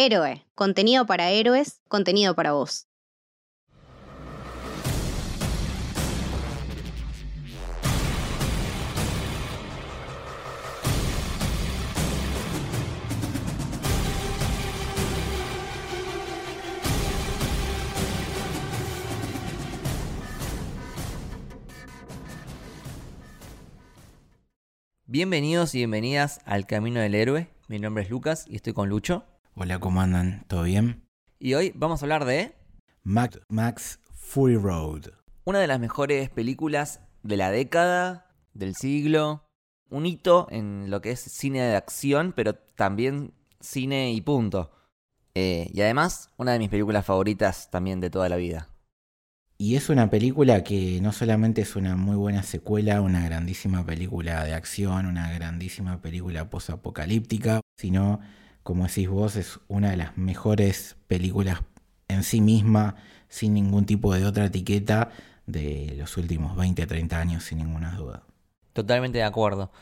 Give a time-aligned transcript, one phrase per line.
[0.00, 2.86] Héroe, contenido para héroes, contenido para vos.
[25.06, 27.48] Bienvenidos y bienvenidas al Camino del Héroe.
[27.66, 29.24] Mi nombre es Lucas y estoy con Lucho.
[29.60, 30.44] Hola, ¿cómo andan?
[30.46, 31.02] ¿Todo bien?
[31.40, 32.54] Y hoy vamos a hablar de
[33.02, 35.06] Max, Max Fury Road.
[35.42, 39.50] una de las mejores películas de la década, del siglo,
[39.90, 44.70] un hito en lo que es cine de acción, pero también cine y punto.
[45.34, 48.68] Eh, y además, una de mis películas favoritas también de toda la vida.
[49.58, 54.44] Y es una película que no solamente es una muy buena secuela, una grandísima película
[54.44, 58.20] de acción, una grandísima película posapocalíptica, sino,
[58.68, 61.62] como decís vos, es una de las mejores películas
[62.06, 62.96] en sí misma,
[63.30, 65.08] sin ningún tipo de otra etiqueta,
[65.46, 68.24] de los últimos 20, 30 años, sin ninguna duda.
[68.74, 69.72] Totalmente de acuerdo.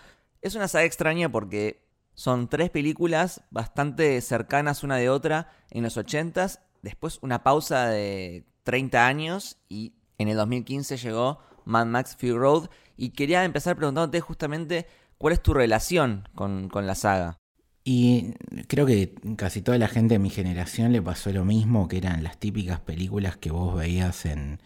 [0.41, 5.97] Es una saga extraña porque son tres películas bastante cercanas una de otra en los
[5.97, 12.38] 80s, después una pausa de 30 años y en el 2015 llegó Mad Max Fury
[12.38, 14.86] Road y quería empezar preguntándote justamente
[15.19, 17.41] cuál es tu relación con, con la saga.
[17.88, 18.34] Y
[18.66, 22.24] creo que casi toda la gente de mi generación le pasó lo mismo, que eran
[22.24, 24.58] las típicas películas que vos veías en,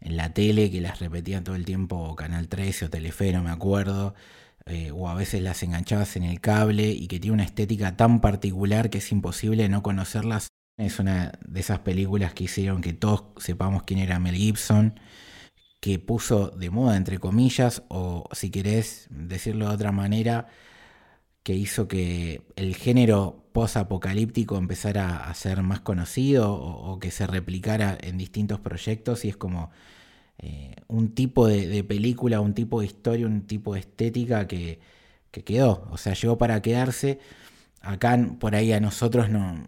[0.00, 3.50] en la tele, que las repetían todo el tiempo Canal 13 o Telefe, no me
[3.50, 4.14] acuerdo,
[4.66, 8.20] eh, o a veces las enganchabas en el cable y que tiene una estética tan
[8.20, 10.50] particular que es imposible no conocerlas.
[10.76, 15.00] Es una de esas películas que hicieron que todos sepamos quién era Mel Gibson,
[15.80, 20.46] que puso de moda, entre comillas, o si querés decirlo de otra manera,
[21.42, 27.96] que hizo que el género post-apocalíptico empezara a ser más conocido o, que se replicara
[28.00, 29.70] en distintos proyectos y es como
[30.38, 34.80] eh, un tipo de, película, un tipo de historia, un tipo de estética que,
[35.30, 37.18] que quedó, o sea, llegó para quedarse.
[37.82, 39.64] Acá por ahí a nosotros no,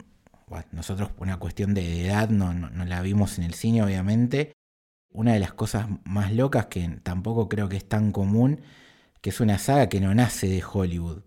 [0.49, 4.53] bueno, nosotros una cuestión de edad no, no la vimos en el cine obviamente.
[5.11, 8.61] Una de las cosas más locas que tampoco creo que es tan común,
[9.21, 11.23] que es una saga que no nace de Hollywood,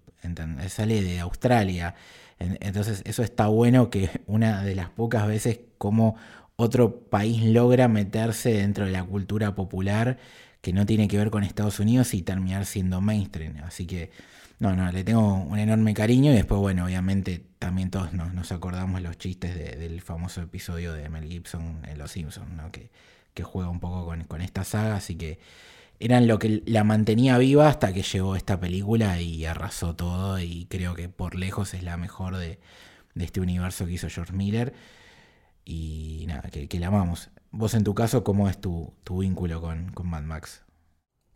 [0.69, 1.95] sale de Australia.
[2.39, 6.15] En- Entonces eso está bueno que una de las pocas veces como
[6.55, 10.17] otro país logra meterse dentro de la cultura popular
[10.61, 13.57] que no tiene que ver con Estados Unidos y terminar siendo mainstream.
[13.65, 14.09] Así que,
[14.57, 18.51] no, no, le tengo un enorme cariño y después, bueno, obviamente también todos nos, nos
[18.51, 22.71] acordamos los chistes de- del famoso episodio de Mel Gibson en Los Simpsons, ¿no?
[22.71, 22.89] Que,
[23.33, 25.39] que juega un poco con esta saga, así que
[25.99, 30.65] eran lo que la mantenía viva hasta que llegó esta película y arrasó todo y
[30.69, 32.59] creo que por lejos es la mejor de,
[33.15, 34.73] este universo que hizo George Miller
[35.63, 37.29] y nada, que, la amamos.
[37.51, 40.63] Vos en tu caso, ¿cómo es tu, tu vínculo con, con Mad Max?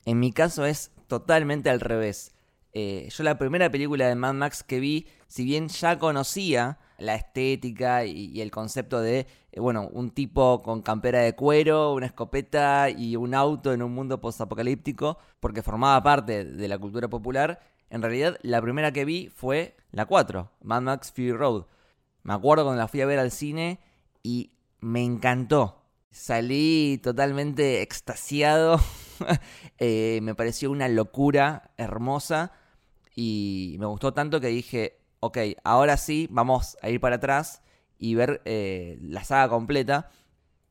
[0.05, 2.33] En mi caso es totalmente al revés.
[2.73, 7.15] Eh, yo la primera película de Mad Max que vi, si bien ya conocía la
[7.15, 13.15] estética y, el concepto de, bueno, un tipo con campera de cuero, una escopeta y
[13.15, 18.37] un auto en un mundo postapocalíptico, porque formaba parte de la cultura popular, en realidad
[18.43, 21.65] la primera que vi fue la 4, Mad Max Fury Road.
[22.23, 23.79] Me acuerdo cuando la fui a ver al cine
[24.21, 25.83] y me encantó.
[26.11, 28.79] Salí totalmente extasiado.
[29.79, 32.53] Eh, me pareció una locura hermosa.
[33.15, 37.61] Y me gustó tanto que dije, ok, ahora sí, vamos a ir para atrás
[37.99, 40.09] y ver eh, la saga completa.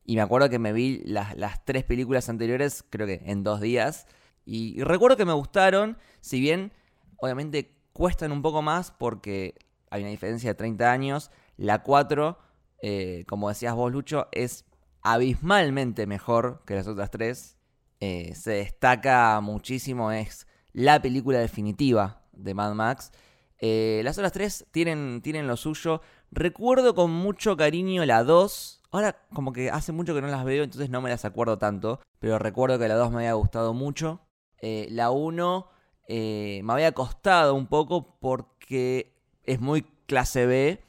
[0.04, 3.60] Y me acuerdo que me vi las, las tres películas anteriores, creo que en dos
[3.60, 4.06] días.
[4.46, 6.72] Y, recuerdo que me gustaron, si bien
[7.18, 9.54] obviamente cuestan un poco más porque
[9.90, 11.30] hay una diferencia de 30 años.
[11.58, 12.38] La 4,
[12.80, 14.64] eh, como decías vos, Lucho, es
[15.02, 17.58] abismalmente mejor que las otras tres.
[18.00, 23.12] Eh, se destaca muchísimo, es la película definitiva de Mad Max.
[23.60, 26.00] Las otras tres tienen, tienen lo suyo.
[26.30, 28.82] Recuerdo con mucho cariño la 2.
[28.90, 32.00] Ahora como que hace mucho que no las veo, entonces no me las acuerdo tanto.
[32.18, 34.20] Pero recuerdo que la 2 me había gustado mucho.
[34.60, 35.68] Eh, la 1
[36.08, 39.14] eh, me había costado un poco porque
[39.44, 40.82] es muy clase B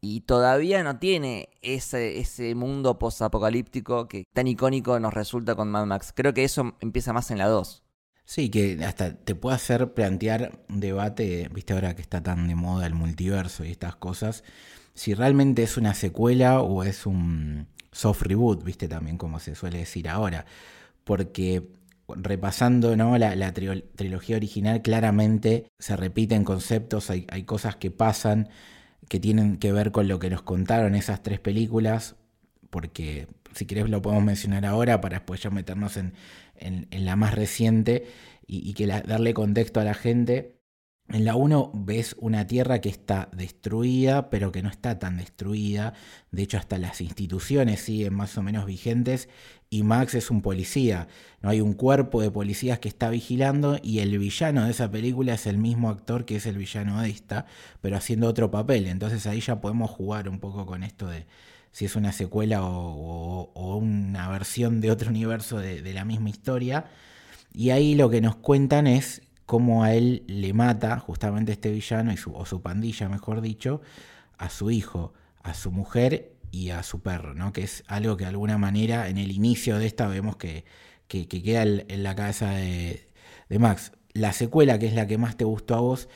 [0.00, 5.86] y todavía no tiene ese, ese mundo posapocalíptico que tan icónico nos resulta con Mad
[5.86, 6.12] Max.
[6.14, 7.84] Creo que eso empieza más en la 2.
[8.24, 12.54] Sí, que hasta te puede hacer plantear un debate, viste ahora que está tan de
[12.54, 14.42] moda el multiverso y estas cosas,
[14.94, 19.78] si realmente es una secuela o es un soft reboot, viste también como se suele
[19.78, 20.46] decir ahora,
[21.04, 21.68] porque
[22.08, 23.16] repasando ¿no?
[23.16, 28.48] la, trilogía original claramente se repiten conceptos, hay, hay cosas que pasan
[29.08, 32.16] que tienen que ver con lo que nos contaron esas tres películas,
[32.70, 36.14] porque si querés lo podemos mencionar ahora para después ya meternos en,
[36.90, 38.06] la más reciente
[38.46, 40.56] y, que darle contexto a la gente.
[41.12, 45.92] En la 1 ves una tierra que está destruida, pero que no está tan destruida.
[46.30, 49.28] De hecho, hasta las instituciones siguen más o menos vigentes.
[49.68, 51.08] Y Max es un policía.
[51.42, 53.78] No hay un cuerpo de policías que está vigilando.
[53.82, 57.10] Y el villano de esa película es el mismo actor que es el villano de
[57.10, 57.44] esta,
[57.82, 58.86] pero haciendo otro papel.
[58.86, 61.26] Entonces ahí ya podemos jugar un poco con esto de
[61.72, 66.86] si es una secuela o, una versión de otro universo de, de la misma historia.
[67.52, 69.20] Y ahí lo que nos cuentan es
[69.52, 73.82] cómo a él le mata justamente este villano, y su, o su pandilla, mejor dicho,
[74.38, 75.12] a su hijo,
[75.42, 77.52] a su mujer y a su perro, ¿no?
[77.52, 80.64] Que es algo que de alguna manera en el inicio de esta vemos que,
[81.06, 83.06] queda en la cabeza de,
[83.50, 83.92] de Max.
[84.14, 86.08] La secuela, que es la que más te gustó a vos,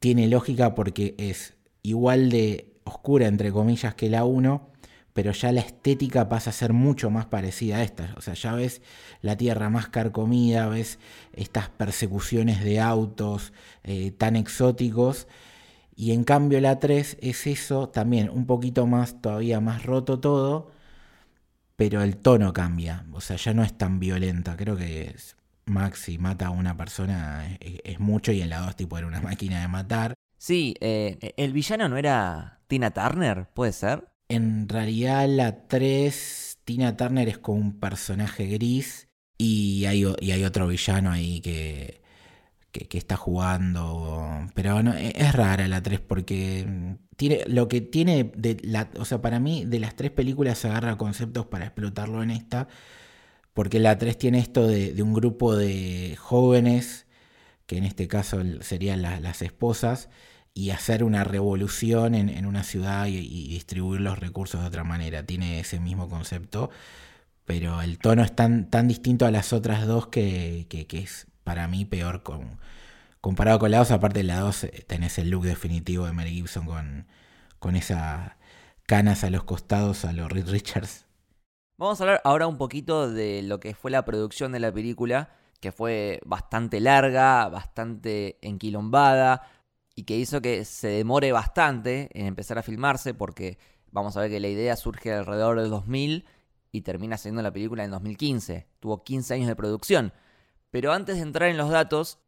[0.00, 1.54] tiene lógica porque es
[1.84, 4.72] igual de oscura, entre comillas, que la 1,
[5.16, 8.12] pero ya la estética pasa a ser mucho más parecida a esta.
[8.18, 8.82] O sea, ya ves
[9.22, 10.98] la tierra más carcomida, ves
[11.32, 15.26] estas persecuciones de autos eh, tan exóticos.
[15.94, 20.70] Y en cambio la 3 es eso también, un poquito más, todavía más roto todo,
[21.76, 23.06] pero el tono cambia.
[23.14, 24.54] O sea, ya no es tan violenta.
[24.58, 25.16] Creo que
[25.64, 29.22] Max si mata a una persona es, mucho y en la 2 tipo era una
[29.22, 30.12] máquina de matar.
[30.36, 34.04] Sí, eh, el villano no era Tina Turner, ¿puede ser?
[34.28, 39.08] En realidad la 3, Tina Turner es como un personaje gris
[39.38, 42.02] y hay, y hay otro villano ahí que,
[42.72, 44.48] que, está jugando.
[44.54, 49.04] Pero no, e, es rara la 3 porque tiene, lo que tiene de la, o
[49.04, 52.68] sea, para mí de las tres películas se agarra conceptos para explotarlo en esta.
[53.54, 57.06] Porque la 3 tiene esto de, un grupo de jóvenes,
[57.66, 60.10] que en este caso serían las esposas,
[60.56, 65.22] y hacer una revolución en, una ciudad y, distribuir los recursos de otra manera.
[65.22, 66.70] Tiene ese mismo concepto,
[67.44, 71.84] pero el tono es tan, tan distinto a las otras dos que, es para mí
[71.84, 72.58] peor con,
[73.20, 73.90] comparado con la dos.
[73.90, 77.06] Aparte de la dos eh, tenés el look definitivo de Mary Gibson con,
[77.58, 78.32] con esas
[78.86, 81.04] canas a los costados a los Reed Richards.
[81.76, 85.34] Vamos a hablar ahora un poquito de lo que fue la producción de la película,
[85.60, 89.42] que fue bastante larga, bastante enquilombada,
[89.96, 93.58] y que hizo que se demore bastante en empezar a filmarse porque
[93.90, 96.26] vamos a ver que la idea surge alrededor del 2000
[96.70, 98.68] y termina siendo la película en 2015.
[98.78, 100.12] Tuvo 15 años de producción.
[100.70, 102.18] Pero antes de entrar en los datos,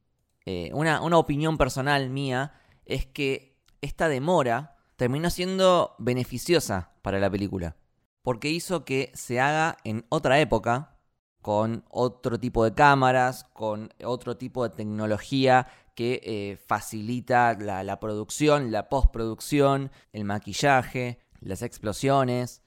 [0.46, 2.54] eh, una, una opinión personal mía
[2.86, 7.76] es que esta demora terminó siendo beneficiosa para la película.
[8.22, 10.96] Porque hizo que se haga en otra época,
[11.42, 15.66] con otro tipo de cámaras, con otro tipo de tecnología
[15.98, 22.62] que eh, facilita la, producción, la postproducción, el maquillaje, las explosiones.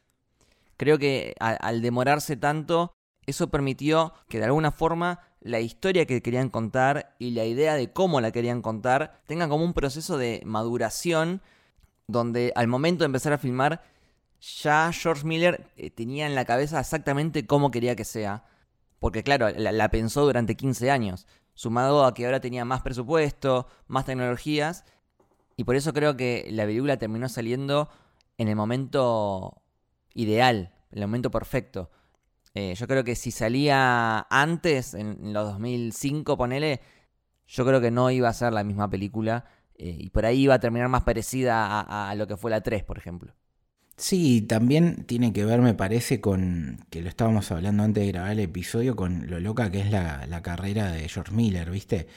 [0.76, 2.94] Creo que al demorarse tanto,
[3.26, 7.94] eso permitió que de alguna forma la historia que querían contar y la idea de
[7.94, 11.42] cómo la querían contar tengan como un proceso de maduración
[12.08, 13.82] donde al momento de empezar a filmar
[14.42, 18.44] ya George Miller eh, tenía en la cabeza exactamente cómo quería que sea.
[19.00, 23.68] Porque claro, la, la pensó durante 15 años sumado a que ahora tenía más presupuesto,
[23.88, 24.86] más tecnologías,
[25.58, 27.90] y por eso creo que la película terminó saliendo
[28.38, 29.62] en el momento
[30.14, 31.92] ideal, en el momento perfecto.
[32.54, 36.82] Eh, yo creo que si salía antes, en, los 2005, ponele,
[37.48, 40.56] yo creo que no iba a ser la misma película eh, y por ahí iba
[40.56, 43.36] a terminar más parecida a lo que fue la 3, por ejemplo.
[44.02, 48.32] Sí, también tiene que ver, me parece, con que lo estábamos hablando antes de grabar
[48.32, 52.08] el episodio, con lo loca que es la, carrera de George Miller, ¿viste?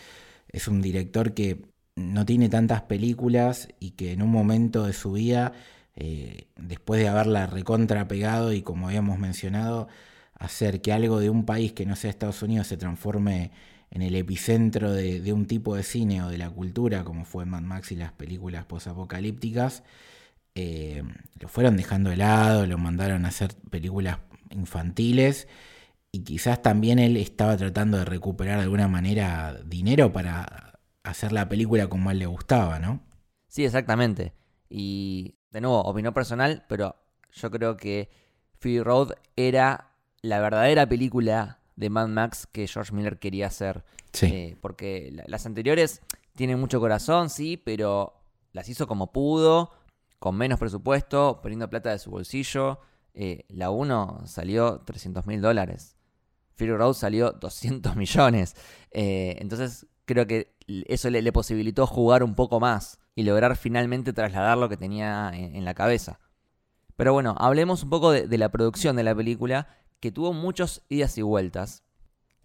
[0.48, 5.12] Es un director que no tiene tantas películas y que en un momento de su
[5.12, 5.52] vida,
[5.96, 9.88] eh, después de haberla recontra pegado y como habíamos mencionado,
[10.34, 13.52] hacer que algo de un país que no sea Estados Unidos se transforme
[13.90, 17.44] en el epicentro de, de un tipo de cine o de la cultura, como fue
[17.44, 19.82] Mad Max y las películas posapocalípticas,
[20.54, 21.02] eh,
[21.40, 24.18] lo fueron dejando de lado, lo mandaron a hacer películas
[24.50, 25.48] infantiles
[26.12, 31.48] y quizás también él estaba tratando de recuperar de alguna manera dinero para hacer la
[31.48, 33.02] película como a él le gustaba, ¿no?
[33.48, 34.32] Sí, exactamente.
[34.68, 36.96] Y de nuevo, opinión personal, pero
[37.32, 38.10] yo creo que
[38.58, 39.90] Fury Road era
[40.22, 43.84] la verdadera película de Mad Max que George Miller quería hacer.
[44.12, 44.26] Sí.
[44.26, 46.00] Eh, porque las anteriores
[46.34, 48.14] tienen mucho corazón, sí, pero
[48.52, 49.70] las hizo como pudo,
[50.24, 52.78] con menos presupuesto, poniendo plata de su bolsillo.
[53.12, 55.98] Eh, la 1 salió 300 mil dólares.
[56.54, 58.56] Fury Road salió 200 millones.
[58.90, 64.56] Eh, entonces, creo que eso le, posibilitó jugar un poco más y lograr finalmente trasladar
[64.56, 66.20] lo que tenía en, la cabeza.
[66.96, 69.68] Pero bueno, hablemos un poco de, de la producción de la película,
[70.00, 71.82] que tuvo muchos idas y vueltas.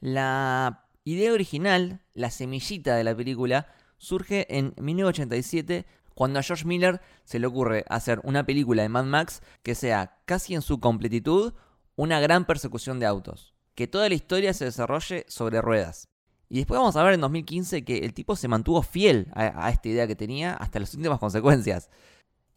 [0.01, 3.67] La idea original, la semillita de la película,
[3.97, 5.85] surge en 1987
[6.19, 10.19] cuando a George Miller se le ocurre hacer una película de Mad Max que sea
[10.25, 11.53] casi en su completitud
[11.95, 13.55] una gran persecución de autos.
[13.73, 16.09] Que toda la historia se desarrolle sobre ruedas.
[16.49, 19.87] Y después vamos a ver en 2015 que el tipo se mantuvo fiel a, esta
[19.87, 21.89] idea que tenía hasta las últimas consecuencias.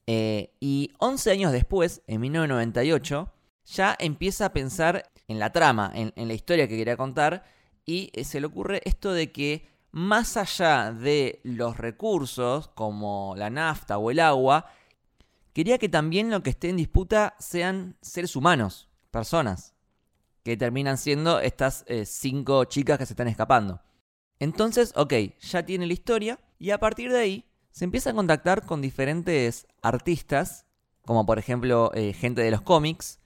[0.09, 3.33] Eh, y 11 años después, en 1998,
[3.67, 7.45] ya empieza a pensar en la trama, en, en la historia que quería contar,
[7.87, 13.51] y eh, se le ocurre esto de que más allá de los recursos como la
[13.51, 14.67] nafta o el agua,
[15.53, 19.75] quería que también lo que esté en disputa sean seres humanos, personas,
[20.43, 23.81] que terminan siendo estas eh, cinco chicas que se están escapando.
[24.39, 28.65] Entonces, ok, ya tiene la historia y a partir de ahí se empieza a contactar
[28.65, 30.67] con diferentes artistas,
[31.05, 33.21] como por ejemplo eh, gente de los cómics,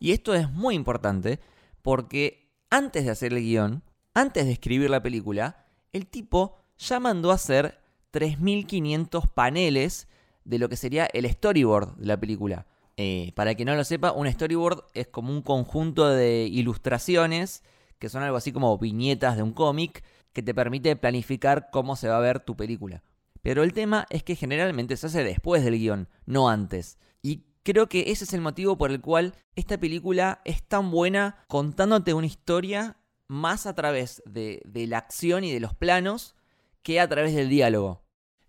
[0.00, 1.40] y esto es muy importante
[1.82, 3.82] porque antes de hacer el guion,
[4.14, 5.67] antes de escribir la película,
[5.98, 7.80] el tipo ya mandó a hacer
[8.12, 10.08] 3.500 paneles
[10.44, 12.66] de lo que sería el storyboard de la película.
[12.96, 17.62] Eh, para quien no lo sepa, un storyboard es como un conjunto de ilustraciones
[17.98, 22.08] que son algo así como viñetas de un cómic que te permite planificar cómo se
[22.08, 23.02] va a ver tu película.
[23.42, 26.98] Pero el tema es que generalmente se hace después del guion, no antes.
[27.22, 31.44] Y creo que ese es el motivo por el cual esta película es tan buena
[31.48, 32.97] contándote una historia
[33.28, 36.34] más a través de, la acción y de los planos
[36.82, 38.02] que a través del diálogo.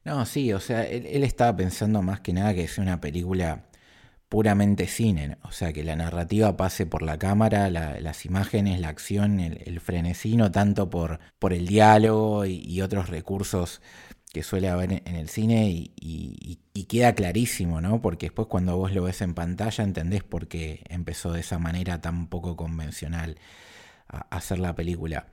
[0.05, 3.65] No, sí, o sea, él, estaba pensando más que nada que es una película
[4.29, 9.39] puramente cine, o sea, que la narrativa pase por la cámara, las imágenes, la acción,
[9.39, 13.81] el, frenesí, no tanto por, por el diálogo y, otros recursos
[14.31, 18.01] que suele haber en el cine y, y, queda clarísimo, ¿no?
[18.01, 22.01] Porque después cuando vos lo ves en pantalla entendés por qué empezó de esa manera
[22.01, 23.38] tan poco convencional
[24.10, 25.28] hacer la película.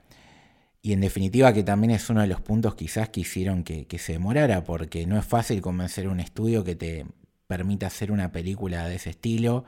[0.83, 4.13] Y en definitiva que también es uno de los puntos quizás que hicieron que, se
[4.13, 7.07] demorara, porque no es fácil convencer a un estudio que te
[7.49, 9.65] permita hacer una película de ese estilo,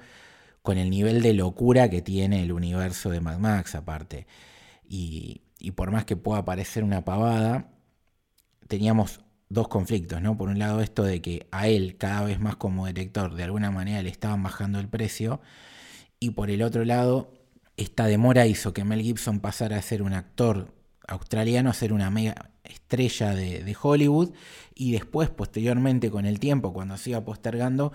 [0.62, 4.27] con el nivel de locura que tiene el universo de Mad Max aparte.
[4.88, 7.71] Y, y por más que pueda parecer una pavada,
[8.69, 10.37] teníamos dos conflictos, ¿no?
[10.37, 13.71] Por un lado esto de que a él cada vez más como director de alguna
[13.71, 15.41] manera le estaban bajando el precio
[16.21, 17.33] y por el otro lado
[17.78, 20.75] esta demora hizo que Mel Gibson pasara a ser un actor
[21.06, 24.32] australiano, a ser una mega estrella de, Hollywood,
[24.75, 27.92] y después, posteriormente, con el tiempo, cuando se iba postergando,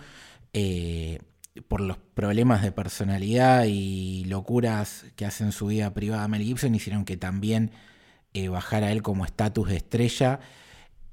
[0.53, 1.19] eh,
[1.67, 7.05] por los problemas de personalidad y locuras que hacen su vida privada Mel Gibson, hicieron
[7.05, 7.71] que también
[8.33, 10.39] eh, bajara él como estatus de estrella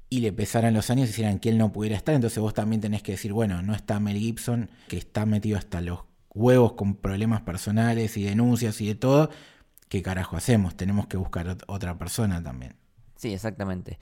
[0.09, 2.15] y le pesaran los años y hicieran que él no pudiera estar.
[2.15, 5.81] Entonces vos también tenés que decir, bueno, no está Mel Gibson, que está metido hasta
[5.81, 5.99] los
[6.33, 9.29] huevos con problemas personales y denuncias y de todo,
[9.89, 10.75] ¿qué carajo hacemos?
[10.75, 12.75] Tenemos que buscar otra persona también.
[13.15, 13.99] Sí, exactamente.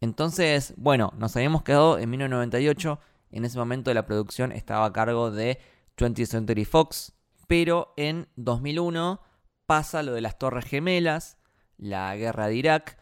[0.00, 2.98] Entonces, bueno, nos habíamos quedado en 1998.
[3.30, 5.58] En ese momento la producción estaba a cargo de
[5.96, 7.12] 20th Century Fox.
[7.46, 9.20] Pero en 2001
[9.66, 11.38] pasa lo de las Torres Gemelas,
[11.76, 12.98] la guerra de Irak.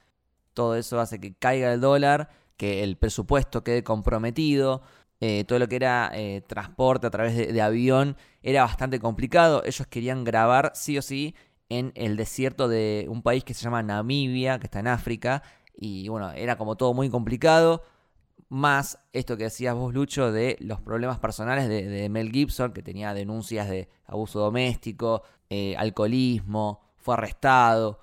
[0.52, 4.82] Todo eso hace que caiga el dólar, que el presupuesto quede comprometido.
[5.20, 9.62] Eh, todo lo que era eh, transporte a través de, avión era bastante complicado.
[9.64, 11.34] Ellos querían grabar sí o sí
[11.68, 15.42] en el desierto de un país que se llama Namibia, que está en África.
[15.76, 17.82] Y bueno, era como todo muy complicado.
[18.48, 23.14] Más esto que decías vos, Lucho, de los problemas personales de, Mel Gibson, que tenía
[23.14, 28.00] denuncias de abuso doméstico, eh, alcoholismo, fue arrestado.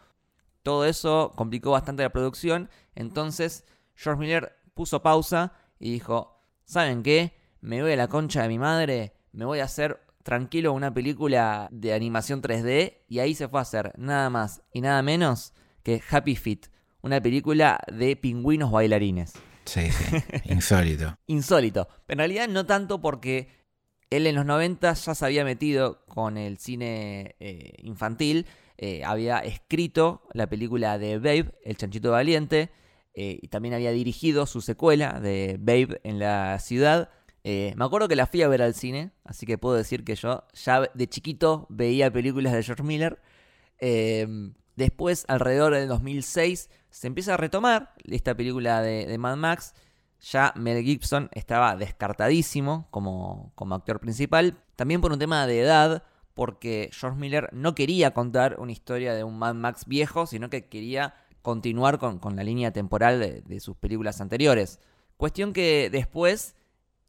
[0.64, 2.70] Todo eso complicó bastante la producción.
[2.96, 3.66] Entonces,
[3.96, 6.41] George Miller puso pausa y dijo,
[6.72, 7.34] ¿saben qué?
[7.60, 11.68] Me voy a la concha de mi madre, me voy a hacer tranquilo una película
[11.70, 16.02] de animación 3D y ahí se fue a hacer nada más y nada menos que
[16.10, 16.68] Happy Feet,
[17.02, 19.34] una película de pingüinos bailarines.
[19.66, 21.18] Sí, sí, insólito.
[21.28, 21.90] insólito.
[22.06, 23.50] Pero en realidad no tanto porque
[24.10, 28.46] él en los 90 ya se había metido con el cine eh, infantil,
[28.78, 32.70] eh, había escrito la película de Babe, El Chanchito Valiente,
[33.14, 37.10] eh, y también había dirigido su secuela de Babe en la ciudad.
[37.44, 40.16] Eh, me acuerdo que la fui a ver al cine, así que puedo decir que
[40.16, 43.20] yo ya de chiquito veía películas de George Miller.
[43.80, 49.74] Em, después, alrededor del 2006, se empieza a retomar esta película de, Mad Max.
[50.22, 54.58] Ya Mel Gibson estaba descartadísimo como, como actor principal.
[54.76, 56.04] También por un tema de edad,
[56.36, 60.70] porque George Miller no quería contar una historia de un Mad Max viejo, sino que
[60.70, 64.80] quería continuar con, la línea temporal de, sus películas anteriores.
[65.18, 66.56] Cuestión que después,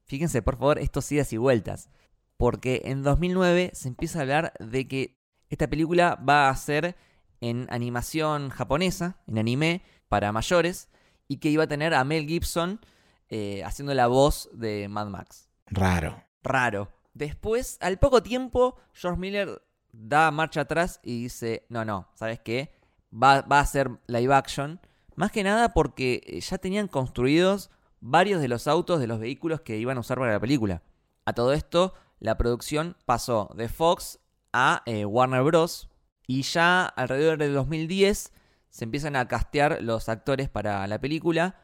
[0.05, 1.91] fíjense por favor, estos idas y vueltas,
[2.37, 6.97] porque en 2009 se empieza a hablar de que esta película va a ser
[7.41, 10.89] en animación japonesa, en anime, para mayores,
[11.29, 12.81] y que iba a tener a Mel Gibson
[13.29, 15.49] eh, haciendo la voz de Mad Max.
[15.67, 16.23] Raro.
[16.43, 16.93] Raro.
[17.15, 19.63] Después, al poco tiempo, George Miller
[19.93, 22.73] da marcha atrás y dice, no, no, ¿sabes qué?
[23.13, 24.81] Va, a ser live action.
[25.15, 29.61] Más que nada porque eh, ya tenían construidos varios de los autos de los vehículos
[29.61, 30.83] que iban a usar para la película.
[31.25, 34.19] A todo esto, la producción pasó de Fox
[34.53, 35.89] a eh, Warner Bros.
[36.27, 38.33] Y ya alrededor del 2010
[38.71, 41.57] se empiezan a castear los actores para la película.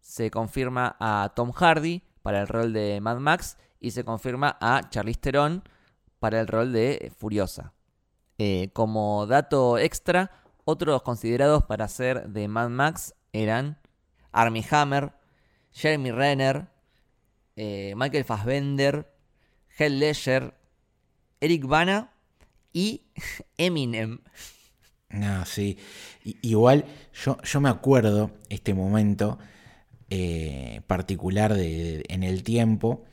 [0.00, 4.88] Se confirma a Tom Hardy para el rol de Mad Max y se confirma a
[4.90, 5.64] Charlize Theron
[6.18, 7.72] para el rol de Furiosa.
[8.38, 10.30] Eh, como dato extra,
[10.70, 13.78] otros considerados para ser de Mad Max eran
[14.32, 15.12] Armie Hammer,
[15.72, 16.68] Jeremy Renner,
[17.56, 19.12] eh, Michael Fassbender,
[19.76, 20.54] Heath Ledger,
[21.40, 22.12] Eric Bana
[22.72, 23.02] y
[23.58, 24.20] Eminem.
[25.10, 25.76] No, sí.
[26.22, 29.38] igual yo, yo me acuerdo este momento
[30.08, 33.04] eh, particular de, en el tiempo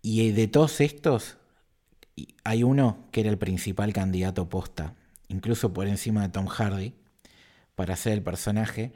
[0.00, 1.38] y de todos estos
[2.44, 4.94] hay uno que era el principal candidato posta,
[5.28, 6.94] incluso por encima de Tom Hardy,
[7.74, 8.92] para ser el personaje,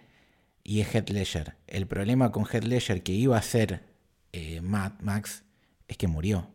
[0.64, 1.56] y es Heath Ledger.
[1.66, 3.84] El problema con Heath Ledger que iba a ser
[4.32, 5.44] eh, Max
[5.88, 6.48] es que murió.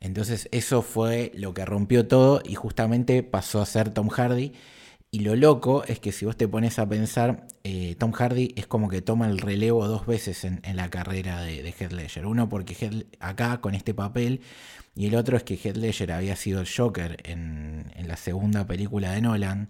[0.00, 4.52] Entonces eso fue lo que rompió todo y justamente pasó a ser Tom Hardy.
[5.10, 8.66] Y lo loco es que si vos te pones a pensar, eh, Tom Hardy es
[8.66, 12.26] como que toma el relevo dos veces en, la carrera de, de, Heath Ledger.
[12.26, 14.40] Uno porque acá con este papel
[14.94, 18.66] y el otro es que Heath Ledger había sido el Joker en, en la segunda
[18.66, 19.68] película de Nolan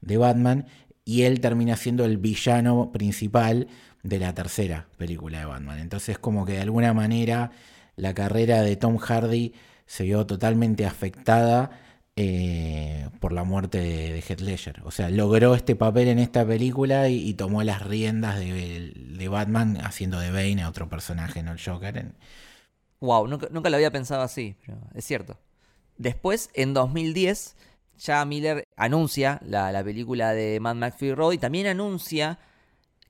[0.00, 0.66] de Batman
[1.04, 3.68] y él termina siendo el villano principal
[4.02, 5.78] de la tercera película de Batman.
[5.78, 7.52] Entonces como que de alguna manera
[7.96, 9.54] la carrera de Tom Hardy
[9.86, 11.70] se vio totalmente afectada
[12.16, 14.82] eh, por la muerte de, Heath Ledger.
[14.84, 20.18] O sea, logró este papel en esta película y, tomó las riendas de, Batman haciendo
[20.18, 22.12] de Bane a otro personaje, no el Joker.
[23.00, 25.38] Wow, nunca, lo había pensado así, pero es cierto.
[25.98, 27.56] Después, en 2010,
[27.98, 32.38] ya Miller anuncia la, la película de Mad Max Fury Road y también anuncia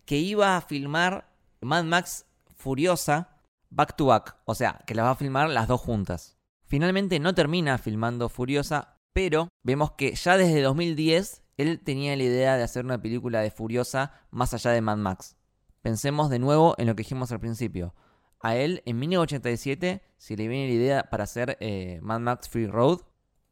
[0.04, 1.28] que iba a filmar
[1.60, 3.36] Mad Max Furiosa
[3.70, 6.36] back to back, o sea, que las va a filmar las dos juntas.
[6.64, 12.58] Finalmente no termina filmando Furiosa, pero vemos que ya desde 2010 él tenía la idea
[12.58, 15.38] de hacer una película de Furiosa más allá de Mad Max.
[15.80, 17.94] Pensemos de nuevo en lo que dijimos al principio.
[18.40, 22.66] A él en 1987 se le viene la idea para hacer eh, Mad Max Free
[22.66, 22.98] Road.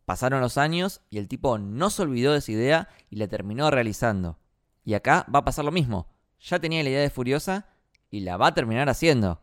[0.04, 3.70] Pasaron los años y el tipo no se olvidó de esa idea y la terminó
[3.70, 4.38] realizando.
[4.84, 6.08] Y acá va a pasar lo mismo.
[6.40, 7.68] Ya tenía la idea de Furiosa
[8.10, 9.40] y la va a terminar haciendo.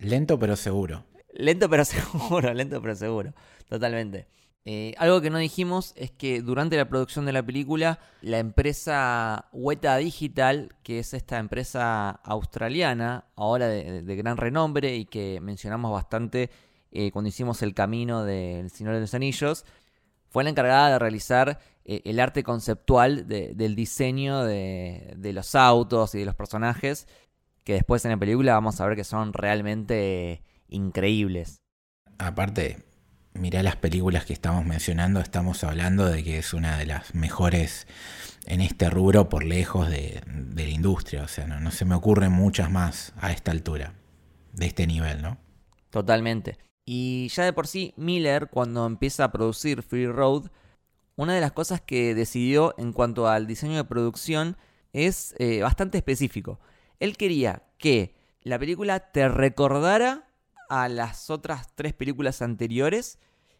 [0.00, 1.04] Lento pero seguro.
[1.32, 3.34] Lento pero seguro, lento pero seguro.
[3.68, 4.26] Totalmente.
[4.66, 9.48] Eh, algo que no dijimos es que durante la producción de la película, la empresa
[9.52, 16.50] Weta Digital, que es esta empresa australiana, ahora de, gran renombre y que mencionamos bastante
[16.90, 19.64] eh, cuando hicimos el camino del Señor de los Anillos,
[20.28, 26.14] fue la encargada de realizar eh, el arte conceptual del diseño de, de, los autos
[26.14, 27.08] y de los personajes
[27.64, 31.62] que después en la película vamos a ver que son realmente increíbles.
[32.18, 32.89] Aparte,
[33.34, 37.86] mirá las películas que estamos mencionando, estamos hablando de que es una de las mejores
[38.46, 40.22] en este rubro por lejos de,
[40.54, 41.22] la industria.
[41.22, 43.94] O sea, no, se me ocurren muchas más a esta altura,
[44.52, 45.38] de este nivel, ¿no?
[45.90, 46.58] Totalmente.
[46.84, 50.50] Y ya de por sí, Miller, cuando empieza a producir Free Road,
[51.16, 54.56] una de las cosas que decidió en cuanto al diseño de producción
[54.92, 56.58] es eh, bastante específico.
[56.98, 60.29] Él quería que la película te recordara
[60.70, 63.18] a las otras tres películas anteriores,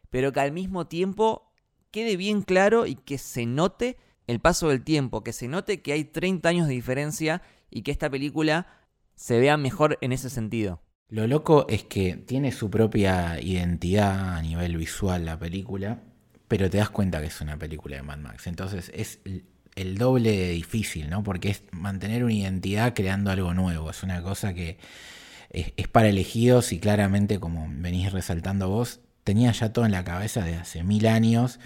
[0.08, 1.52] pero que al mismo tiempo
[1.90, 5.92] quede bien claro y que se note el paso del tiempo, que se note que
[5.92, 8.68] hay 30 años de diferencia y que esta película
[9.16, 10.80] se vea mejor en ese sentido.
[11.08, 16.00] Lo loco es que tiene su propia identidad a nivel visual la película,
[16.46, 18.46] pero te das cuenta que es una película de Mad Max.
[18.46, 19.18] Entonces es
[19.74, 21.24] el doble difícil, ¿no?
[21.24, 23.90] Porque es mantener una identidad creando algo nuevo.
[23.90, 24.78] Es una cosa que
[25.50, 30.44] es, para elegidos y claramente, como venís resaltando vos, tenía ya todo en la cabeza
[30.44, 31.60] de hace mil años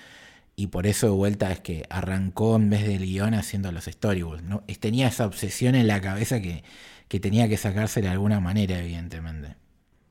[0.56, 4.42] y por eso de vuelta es que arrancó en vez del guion haciendo los storyboards.
[4.44, 4.62] ¿no?
[4.80, 6.64] Tenía esa obsesión en la cabeza que,
[7.08, 9.56] que tenía que sacarse de alguna manera, evidentemente.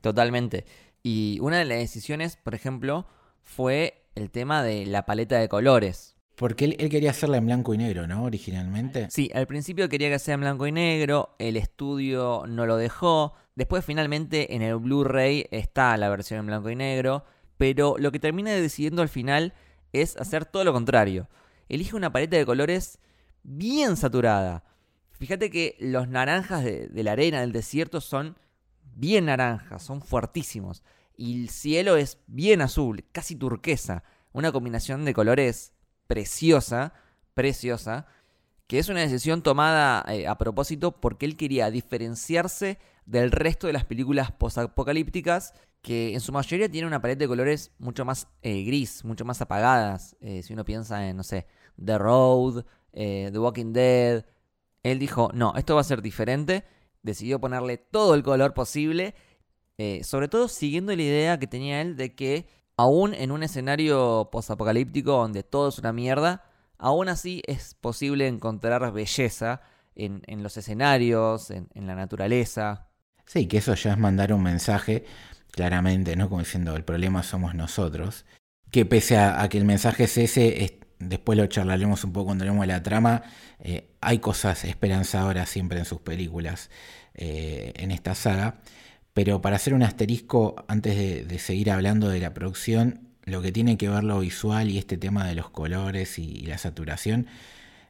[0.00, 0.64] Totalmente.
[1.02, 3.06] Y una de las decisiones, por ejemplo,
[3.42, 7.78] fue el tema de la paleta de colores Porque él, quería hacerla en blanco y
[7.78, 8.24] negro, ¿no?
[8.24, 9.08] Originalmente.
[9.10, 13.34] Sí, al principio quería que sea en blanco y negro, el estudio no lo dejó,
[13.54, 17.24] después finalmente en el Blu-ray está la versión en blanco y negro,
[17.56, 19.54] pero lo que termina decidiendo al final
[19.92, 21.28] es hacer todo lo contrario.
[21.68, 22.98] Elige una paleta de colores
[23.44, 24.64] bien saturada.
[25.12, 28.36] Fíjate que los naranjas de, de la arena del desierto son
[28.96, 30.82] bien naranjas, son fuertísimos.
[31.16, 34.02] Y el cielo es bien azul, casi turquesa.
[34.32, 35.73] Una combinación de colores
[36.06, 36.92] preciosa,
[37.34, 38.06] preciosa,
[38.66, 43.74] que es una decisión tomada eh, a propósito porque él quería diferenciarse del resto de
[43.74, 48.64] las películas postapocalípticas que en su mayoría tienen una paleta de colores mucho más eh,
[48.64, 50.16] gris, mucho más apagadas.
[50.20, 51.46] Eh, si uno piensa en, no sé,
[51.84, 54.24] The Road, The Walking Dead,
[54.82, 56.64] él dijo, no, esto va a ser diferente,
[57.02, 59.14] decidió ponerle todo el color posible,
[60.02, 65.12] sobre todo siguiendo la idea que tenía él de que aún en un escenario posapocalíptico
[65.12, 66.44] donde todo es una mierda,
[66.78, 69.60] aún así es posible encontrar belleza
[69.94, 72.88] en, los escenarios, en, la naturaleza.
[73.26, 75.04] Sí, que eso ya es mandar un mensaje,
[75.50, 76.28] claramente, ¿no?
[76.28, 78.24] Como diciendo, el problema somos nosotros.
[78.70, 82.66] Que pese a, que el mensaje es ese, después lo charlaremos un poco cuando leemos
[82.66, 83.22] la trama,
[83.60, 86.70] eh, hay cosas esperanzadoras siempre en sus películas,
[87.14, 88.56] eh, en esta saga.
[89.14, 90.96] Pero para hacer un asterisco, antes
[91.28, 94.98] de, seguir hablando de la producción, lo que tiene que ver lo visual y este
[94.98, 97.28] tema de los colores y, la saturación,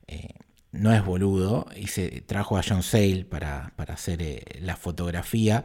[0.06, 0.28] eh,
[0.72, 1.66] no es boludo.
[1.76, 5.64] Y se trajo a John Sale para, hacer eh, la fotografía,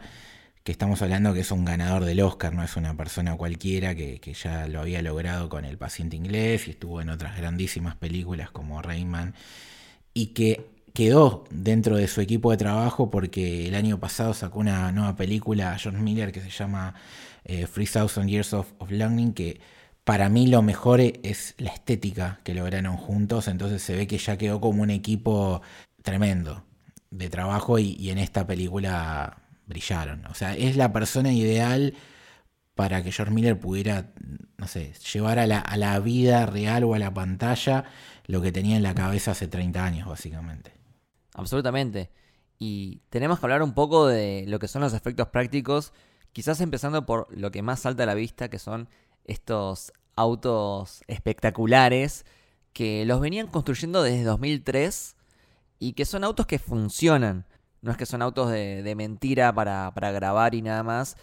[0.63, 4.19] que estamos hablando que es un ganador del Oscar, no es una persona cualquiera que,
[4.19, 8.49] que ya lo había logrado con El paciente inglés y estuvo en otras grandísimas películas
[8.51, 9.35] como Rayman.
[10.13, 14.91] Y que quedó dentro de su equipo de trabajo porque el año pasado sacó una
[14.91, 16.93] nueva película, John Miller, que se llama
[17.45, 19.61] eh, Three Thousand Years of, of Longing, que
[20.03, 24.37] para mí lo mejor es la estética que lograron juntos, entonces se ve que ya
[24.37, 25.61] quedó como un equipo
[26.03, 26.65] tremendo
[27.11, 30.25] de trabajo y, en esta película brillaron.
[30.25, 31.93] O sea, es la persona ideal
[32.75, 34.11] para que George Miller pudiera,
[34.57, 37.85] no sé, llevar a la, vida real o a la pantalla
[38.25, 40.78] lo que tenía en la cabeza hace 30 años, básicamente.
[41.39, 42.11] Absolutamente.
[42.57, 45.93] Y tenemos que hablar un poco de lo que son los efectos prácticos,
[46.33, 48.89] quizás empezando por lo que más salta a la vista, que son
[49.23, 52.25] estos autos espectaculares
[52.73, 55.15] que los venían construyendo desde 2003
[55.79, 57.45] y que son autos que funcionan.
[57.81, 61.15] No es que son autos de, mentira para, grabar y nada más,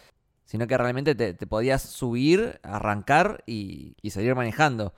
[0.47, 4.95] sino que realmente te, podías subir, arrancar y, salir manejando.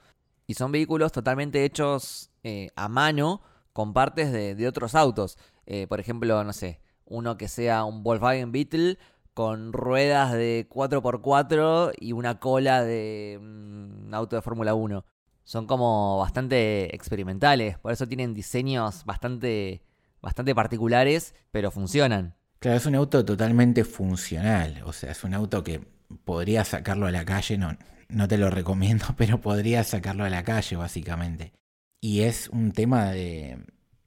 [0.46, 3.42] Y son vehículos totalmente hechos eh, a mano
[3.78, 5.38] con partes de, otros autos.
[5.64, 8.98] Eh, por ejemplo, no sé, uno que sea un Volkswagen Beetle
[9.34, 15.04] con ruedas de 4x4 y una cola de un auto de Fórmula 1.
[15.44, 19.84] Son como bastante experimentales, por eso tienen diseños bastante,
[20.20, 22.34] bastante particulares, pero funcionan.
[22.58, 25.86] Claro, es un auto totalmente funcional, o sea, es un auto que
[26.24, 30.42] podría sacarlo a la calle, no, no te lo recomiendo, pero podría sacarlo a la
[30.42, 31.52] calle básicamente.
[32.00, 33.58] Y es un tema de,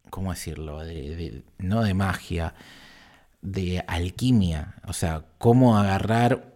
[0.10, 0.80] ¿cómo decirlo?
[0.80, 2.56] De, no de magia,
[3.42, 4.76] de alquimia.
[4.88, 6.56] O sea, cómo agarrar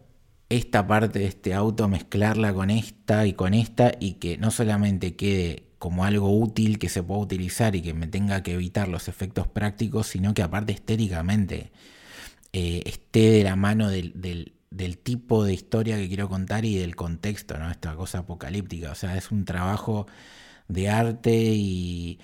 [0.49, 5.15] esta parte de este auto, mezclarla con esta y con esta y que no solamente
[5.15, 9.07] quede como algo útil que se pueda utilizar y que me tenga que evitar los
[9.07, 11.71] efectos prácticos, sino que aparte estéticamente
[12.53, 14.13] eh, esté de la mano del,
[14.71, 17.69] del, tipo de historia que quiero contar y del contexto, ¿no?
[17.69, 18.91] Esta cosa apocalíptica.
[18.91, 20.07] O sea, es un trabajo
[20.67, 22.19] de arte y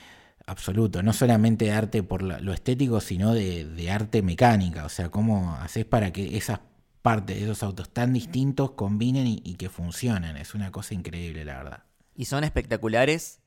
[0.46, 5.56] absoluto, no solamente de arte por lo estético, sino de, arte mecánica, o sea, cómo
[5.56, 6.60] haces para que esas
[7.02, 11.46] partes de esos autos tan distintos combinen y, y que funcionen, es una cosa increíble,
[11.46, 11.84] la verdad.
[12.16, 13.40] Y son espectaculares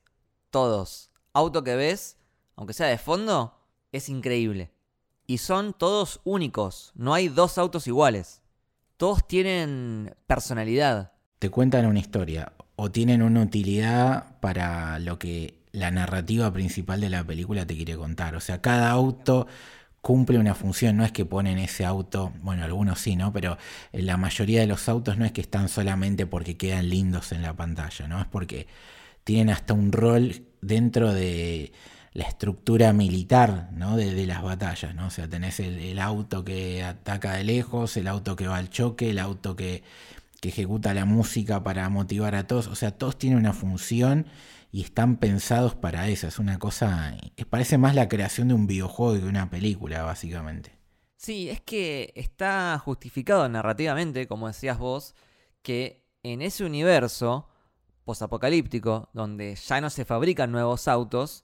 [0.49, 1.11] todos.
[1.33, 2.17] Auto que ves,
[2.55, 3.59] aunque sea de fondo,
[3.91, 4.71] es increíble.
[5.27, 8.41] Y son todos únicos, no hay dos autos iguales.
[8.97, 11.14] Todos tienen personalidad.
[11.39, 17.09] Te cuentan una historia o tienen una utilidad para lo que la narrativa principal de
[17.09, 18.35] la película te quiere contar.
[18.35, 19.47] O sea, cada auto
[20.01, 23.33] cumple una función, no es que ponen ese auto, bueno, algunos sí, ¿no?
[23.33, 23.57] Pero
[23.91, 27.55] la mayoría de los autos no es que están solamente porque quedan lindos en la
[27.55, 28.21] pantalla, ¿no?
[28.21, 28.67] Es porque
[29.23, 31.73] tienen hasta un rol dentro de
[32.13, 33.97] la estructura militar, ¿no?
[33.97, 35.07] De, las batallas, ¿no?
[35.07, 39.09] O sea, tenés el auto que ataca de lejos, el auto que va al choque,
[39.09, 39.83] el auto que
[40.45, 42.67] que ejecuta la música para motivar a todos.
[42.67, 44.27] O sea, todos tienen una función
[44.71, 46.27] y están pensados para eso.
[46.27, 47.17] Es una cosa.
[47.49, 50.77] Parece más la creación de un videojuego que una película, básicamente.
[51.17, 55.15] Sí, es que está justificado narrativamente, como decías vos,
[55.63, 57.49] que en ese universo
[58.03, 61.43] posapocalíptico, donde ya no se fabrican nuevos autos,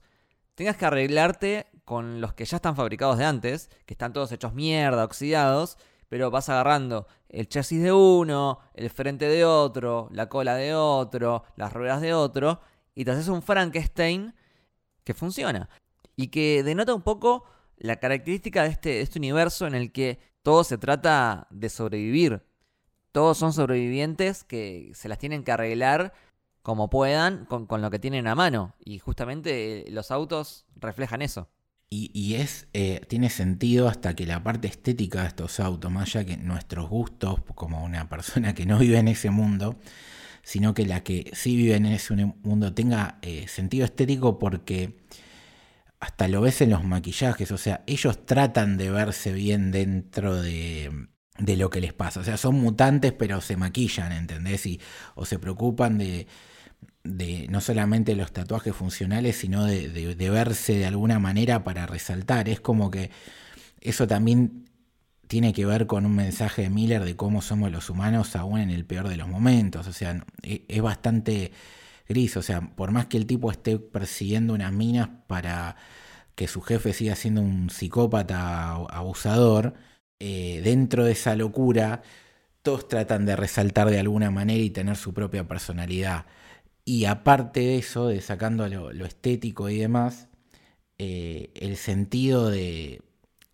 [0.54, 4.54] tengas que arreglarte con los que ya están fabricados de antes, que están todos hechos
[4.54, 5.76] mierda, oxidados,
[6.12, 11.42] pero vas agarrando el chasis de uno, el frente de otro, la cola de otro,
[11.56, 12.60] las ruedas de otro,
[12.94, 14.34] y te haces un Frankenstein
[15.04, 15.70] que funciona.
[16.14, 17.44] Y que denota un poco
[17.78, 22.42] la característica de este, este universo en el que todo se trata de sobrevivir.
[23.12, 26.12] Todos son sobrevivientes que se las tienen que arreglar
[26.60, 28.74] como puedan con, lo que tienen a mano.
[28.84, 31.48] Y justamente los autos reflejan eso.
[31.94, 36.24] Y, es, eh, tiene sentido hasta que la parte estética de estos autos, más allá
[36.24, 39.78] que nuestros gustos, como una persona que no vive en ese mundo,
[40.42, 44.96] sino que la que sí vive en ese mundo tenga eh, sentido estético porque
[46.00, 51.08] hasta lo ves en los maquillajes, o sea, ellos tratan de verse bien dentro de,
[51.38, 54.64] de lo que les pasa, o sea, son mutantes pero se maquillan, ¿entendés?
[54.64, 54.80] Y,
[55.14, 56.26] o se preocupan de,
[57.04, 62.48] de no solamente los tatuajes funcionales, sino de, verse de alguna manera para resaltar.
[62.48, 63.10] Es como que
[63.80, 64.68] eso también
[65.26, 68.70] tiene que ver con un mensaje de Miller de cómo somos los humanos aún en
[68.70, 69.86] el peor de los momentos.
[69.86, 71.52] O sea, e, es bastante
[72.08, 72.36] gris.
[72.36, 75.76] O sea, por más que el tipo esté persiguiendo unas minas para
[76.34, 79.74] que su jefe siga siendo un psicópata abusador,
[80.18, 82.02] eh, dentro de esa locura,
[82.62, 86.26] todos tratan de resaltar de alguna manera y tener su propia personalidad.
[86.84, 90.28] Y aparte de eso, de sacando lo, estético y demás,
[90.98, 93.02] eh, el sentido de,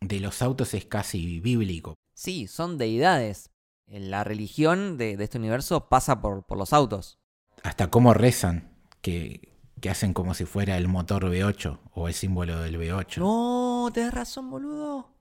[0.01, 1.95] los autos es casi bíblico.
[2.15, 3.51] Sí, son deidades.
[3.87, 7.19] La religión de, este universo pasa por, los autos.
[7.63, 12.61] Hasta cómo rezan, que, que, hacen como si fuera el motor V8 o el símbolo
[12.61, 13.19] del V8.
[13.19, 15.13] No, tenés razón, boludo.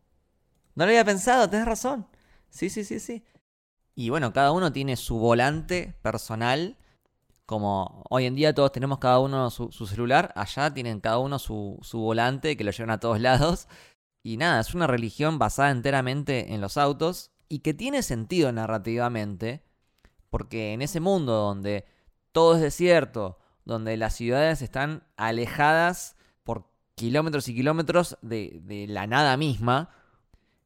[0.75, 2.07] No lo había pensado, tenés razón.
[2.49, 3.23] Sí, sí, sí, sí.
[3.95, 6.77] Y bueno, cada uno tiene su volante personal
[7.47, 11.79] como hoy en día todos tenemos cada uno su, celular, allá tienen cada uno su,
[11.93, 13.67] volante que lo llevan a todos lados.
[14.21, 19.63] Y nada, es una religión basada enteramente en los autos y que tiene sentido narrativamente,
[20.29, 21.85] porque en ese mundo donde
[22.33, 29.37] todo es desierto, donde las ciudades están alejadas por kilómetros y kilómetros de, la nada
[29.37, 29.91] misma,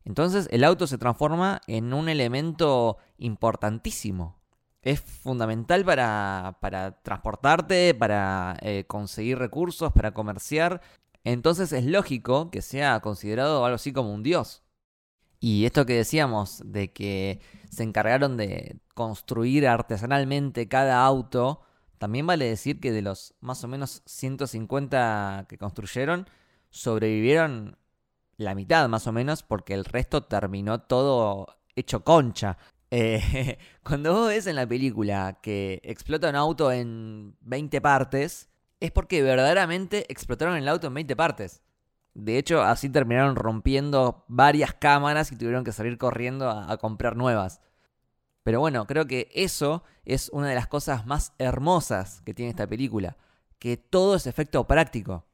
[0.04, 4.41] entonces el auto se transforma en un elemento importantísimo
[4.82, 6.58] es fundamental para,
[7.04, 10.82] transportarte, para eh, conseguir recursos, para comerciar.
[11.24, 14.63] Entonces es lógico que sea considerado algo así como un dios.
[15.39, 21.62] Y esto que decíamos de que se encargaron de construir artesanalmente cada auto,
[21.98, 26.28] también vale decir que de los más o menos 150 que construyeron,
[26.70, 27.78] sobrevivieron
[28.38, 32.58] la mitad más o menos porque el resto terminó todo hecho concha.
[32.92, 38.50] Eh, cuando vos ves en la película que explota un auto en 20 partes,
[38.80, 41.62] es porque verdaderamente explotaron el auto en 20 partes.
[42.14, 47.62] De hecho, así terminaron rompiendo varias cámaras y tuvieron que salir corriendo a, comprar nuevas.
[48.44, 52.68] Pero bueno, creo que eso es una de las cosas más hermosas que tiene esta
[52.68, 53.16] película.
[53.60, 55.26] Que todo es efecto práctico.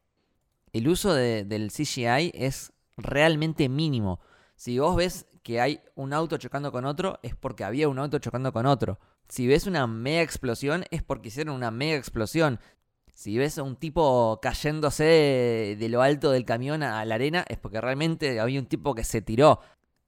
[0.74, 4.20] El uso del CGI es realmente mínimo.
[4.56, 8.19] Si vos ves que hay un auto chocando con otro, es porque había un auto
[8.19, 8.99] chocando con otro.
[9.29, 12.60] Si ves una mega explosión, es porque hicieron una mega explosión.
[13.13, 17.57] Si ves a un tipo cayéndose de, lo alto del camión a la arena, es
[17.57, 19.62] porque realmente había un tipo que se tiró.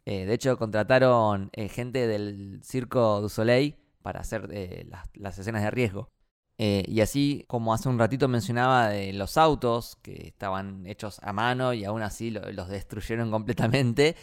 [0.04, 5.64] Eh, de hecho, contrataron eh, gente del Circo du Soleil para hacer eh, las, escenas
[5.64, 6.12] de riesgo.
[6.58, 11.74] y así como hace un ratito mencionaba de los autos que estaban hechos a mano
[11.74, 14.18] y aún así los destruyeron completamente,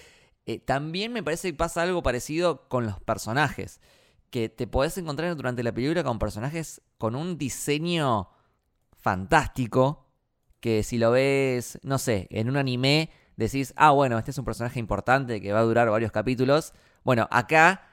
[0.47, 3.81] eh, también me parece que pasa algo parecido con los personajes.
[4.31, 8.31] Que te podés encontrar durante la película con personajes con un diseño
[8.93, 10.07] fantástico.
[10.61, 14.45] Que si lo ves, no sé, en un anime, decís, ah, bueno, este es un
[14.45, 16.73] personaje importante que va a durar varios capítulos.
[17.05, 17.89] Bueno, acá,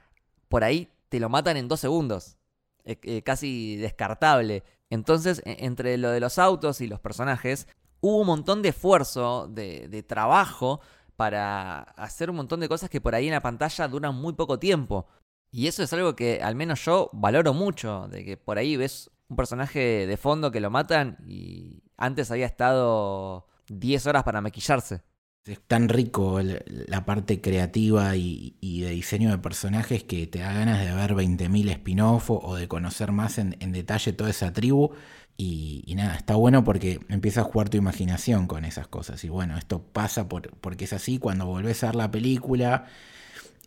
[0.47, 2.37] por ahí, te lo matan en dos segundos.
[2.85, 4.63] Eh, casi descartable.
[4.89, 7.67] Entonces, e, entre lo de los autos y los personajes,
[8.01, 10.81] hubo un montón de esfuerzo, de, de trabajo
[11.15, 14.59] para hacer un montón de cosas que por ahí en la pantalla duran muy poco
[14.59, 15.07] tiempo.
[15.51, 19.11] Y eso es algo que al menos yo valoro mucho, de que por ahí ves
[19.29, 25.01] un personaje de fondo que lo matan y antes había estado 10 horas para maquillarse.
[25.45, 30.79] Es tan rico la parte creativa y, de diseño de personajes que te da ganas
[30.79, 34.91] de ver 20.000 spin-off o de conocer más en, detalle toda esa tribu.
[35.35, 39.23] Y, nada, está bueno porque empieza a jugar tu imaginación con esas cosas.
[39.23, 42.85] Y bueno, esto pasa por, porque es así cuando volvés a ver la película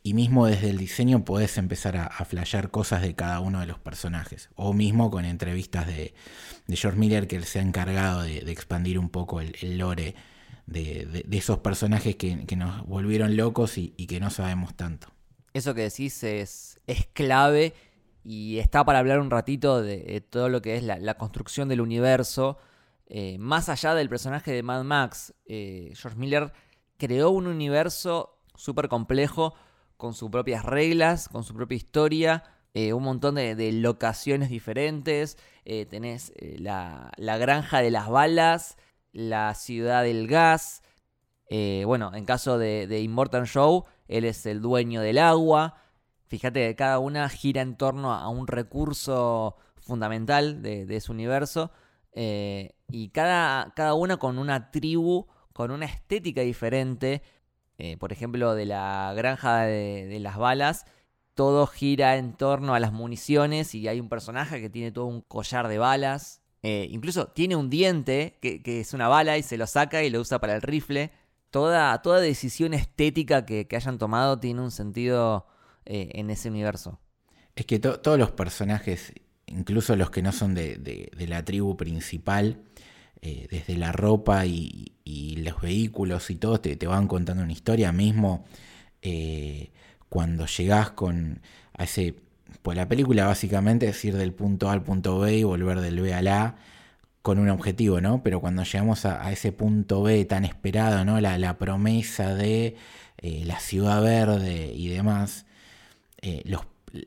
[0.03, 3.67] y mismo desde el diseño podés empezar a, a flashear cosas de cada uno de
[3.67, 4.49] los personajes.
[4.55, 6.15] O mismo con entrevistas de,
[6.69, 10.15] George Miller que él se ha encargado de, expandir un poco el, lore
[10.67, 15.09] de, esos personajes que, nos volvieron locos y, que no sabemos tanto.
[15.53, 17.75] Eso que decís es, es clave
[18.27, 22.59] y está para hablar un ratito de, todo lo que es la, construcción del universo.
[23.07, 26.53] Eh, más allá del personaje de Mad Max, eh, George Miller
[26.97, 29.55] creó un universo súper complejo
[29.97, 32.43] con sus propias reglas, con su propia historia,
[32.75, 35.39] eh, un montón de, locaciones diferentes.
[35.65, 38.77] Eh, tenés eh, la, granja de las balas,
[39.13, 40.83] la ciudad del gas.
[41.49, 45.86] bueno, en caso de, de Immortal Show, él es el dueño del agua.
[46.29, 51.71] Fíjate que cada una gira en torno a un recurso fundamental de, su universo.
[52.15, 57.23] y cada, cada una con una tribu, con una estética diferente
[57.79, 60.87] eh, por ejemplo, de la granja de, las balas,
[61.35, 65.21] todo gira en torno a las municiones y hay un personaje que tiene todo un
[65.21, 66.41] collar de balas.
[66.63, 70.21] Eh, incluso tiene un diente que, es una bala y se lo saca y lo
[70.21, 71.13] usa para el rifle.
[71.51, 75.47] Toda, toda decisión estética que, hayan tomado tiene un sentido
[75.87, 77.01] eh, en ese universo.
[77.55, 79.15] Es que todos los personajes,
[79.47, 82.61] incluso los que no son de la tribu principal,
[83.23, 84.93] eh, desde la ropa y,
[85.39, 88.45] los vehículos y todo, te, van contando una historia mismo.
[89.03, 89.71] Eh,
[90.09, 91.41] cuando llegás con
[91.75, 92.15] a ese.
[92.63, 96.01] Pues la película básicamente es ir del punto A al punto B y volver del
[96.01, 96.57] B al A
[97.23, 98.23] con un objetivo, ¿no?
[98.23, 101.21] Pero cuando llegamos a, ese punto B tan esperado, ¿no?
[101.21, 102.77] La, promesa de
[103.23, 105.47] la ciudad verde y demás,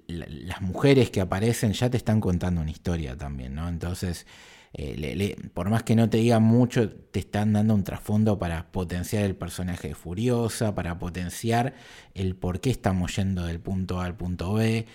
[0.08, 3.68] las mujeres que aparecen ya te están contando una historia también, ¿no?
[3.68, 4.28] Entonces,
[4.74, 9.24] eh, por más que no te digan mucho, te están dando un trasfondo para potenciar
[9.24, 11.74] el personaje de Furiosa, para potenciar
[12.14, 14.86] el por qué estamos yendo del punto A al punto B.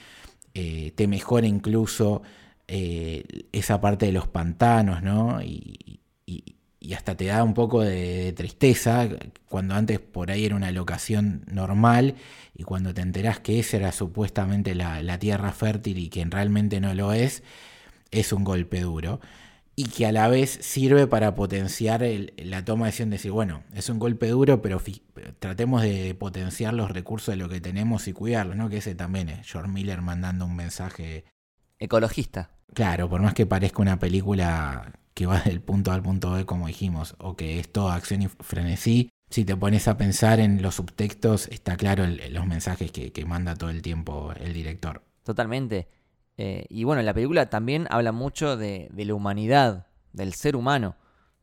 [0.54, 2.22] Eh, te mejora incluso
[2.68, 5.42] eh, esa parte de los pantanos, ¿no?
[5.42, 6.00] Y,
[6.92, 9.08] hasta te da un poco de, tristeza
[9.48, 12.16] cuando antes por ahí era una locación normal
[12.54, 16.80] y cuando te enterás que esa era supuestamente la, la tierra fértil y que realmente
[16.80, 17.42] no lo es,
[18.10, 19.20] es un golpe duro
[19.76, 22.04] y que a la vez sirve para potenciar
[22.36, 24.80] la toma de decisión de decir, bueno, es un golpe duro, pero
[25.40, 28.68] tratemos de potenciar los recursos de lo que tenemos y cuidarlos, ¿no?
[28.68, 31.24] Que ese también es George Miller mandando un mensaje
[31.84, 32.50] ecologista.
[32.72, 36.44] Claro, por más que parezca una película que va del punto A al punto B,
[36.44, 40.60] como dijimos, o que es toda acción y frenesí, si te pones a pensar en
[40.60, 45.02] los subtextos, está claro los mensajes que, que manda todo el tiempo el director.
[45.22, 45.88] Totalmente.
[46.36, 50.96] Eh, y bueno, la película también habla mucho de, la humanidad, del ser humano.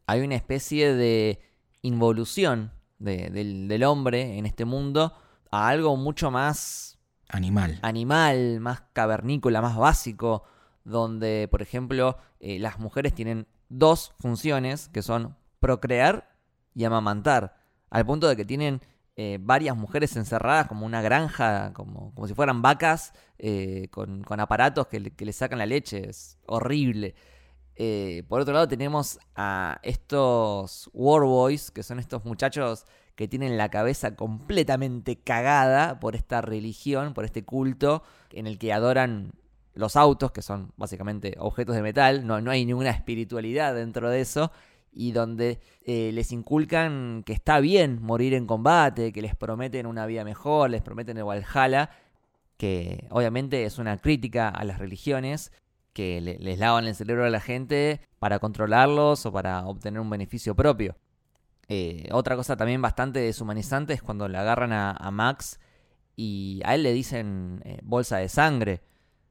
[0.06, 1.40] Hay una especie de
[1.82, 5.14] involución del, hombre en este mundo
[5.50, 6.91] a algo mucho más
[7.32, 7.80] animal.
[7.82, 10.44] Animal, más cavernícola, más básico,
[10.84, 16.36] donde, por ejemplo, eh, las mujeres tienen dos funciones que son procrear
[16.74, 17.56] y amamantar,
[17.90, 18.82] al punto de que tienen
[19.18, 24.88] eh, varias mujeres encerradas como una granja, como, como si fueran vacas, eh, con, aparatos
[24.88, 26.10] que le, que sacan la leche.
[26.10, 27.16] Es horrible.
[27.84, 33.58] Eh, por otro lado tenemos a estos War Boys, que son estos muchachos que tienen
[33.58, 39.32] la cabeza completamente cagada por esta religión, por este culto, en el que adoran
[39.74, 44.22] los autos, que son básicamente objetos de metal, no, no hay ninguna espiritualidad dentro de
[44.22, 44.52] eso,
[44.92, 50.06] y donde eh, les inculcan que está bien morir en combate, que les prometen una
[50.06, 51.90] vida mejor, les prometen el Valhalla,
[52.58, 55.52] que obviamente es una crítica a las religiones
[55.94, 60.56] que les lavan el cerebro a la gente para controlarlos o para obtener un beneficio
[60.56, 60.96] propio.
[61.68, 65.60] Eh, otra cosa también bastante deshumanizante es cuando le agarran a, Max
[66.18, 68.82] y a él le dicen eh, bolsa de sangre.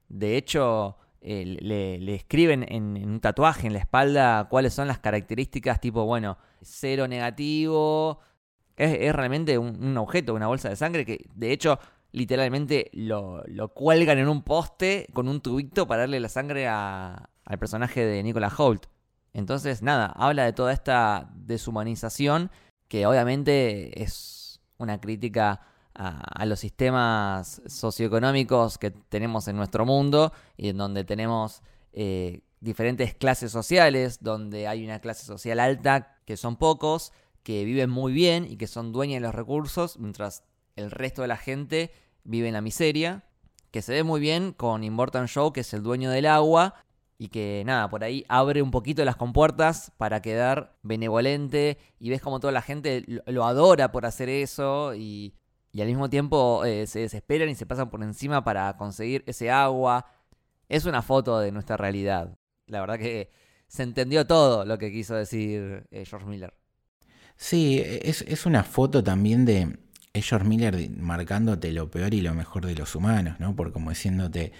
[0.09, 5.79] De hecho, eh, le, escriben en, un tatuaje en la espalda cuáles son las características
[5.79, 8.19] tipo, bueno, cero negativo.
[8.75, 11.77] Es, realmente un, objeto, una bolsa de sangre que de hecho
[12.11, 13.43] literalmente lo,
[13.73, 18.53] cuelgan en un poste con un tubito para darle la sangre al personaje de Nicolas
[18.57, 18.85] Holt.
[19.33, 22.51] Entonces, nada, habla de toda esta deshumanización
[22.87, 25.61] que obviamente es una crítica
[25.93, 31.61] a, los sistemas socioeconómicos que tenemos en nuestro mundo y en donde tenemos
[31.93, 37.89] eh, diferentes clases sociales, donde hay una clase social alta que son pocos, que viven
[37.89, 40.43] muy bien y que son dueños de los recursos, mientras
[40.75, 41.91] el resto de la gente
[42.23, 43.23] vive en la miseria,
[43.71, 46.75] que se ve muy bien con Immortal Show, que es el dueño del agua,
[47.17, 52.21] y que nada, por ahí abre un poquito las compuertas para quedar benevolente y ves
[52.21, 55.35] como toda la gente lo adora por hacer eso y
[55.73, 59.49] y al mismo tiempo eh, se desesperan y se pasan por encima para conseguir ese
[59.49, 60.05] agua.
[60.67, 62.37] Es una foto de nuestra realidad.
[62.67, 63.31] La verdad que
[63.67, 66.53] se entendió todo lo que quiso decir eh, George Miller.
[67.37, 69.77] Sí, es, es una foto también de,
[70.13, 73.55] George Miller marcándote lo peor y lo mejor de los humanos, ¿no?
[73.55, 74.51] Por como diciéndote,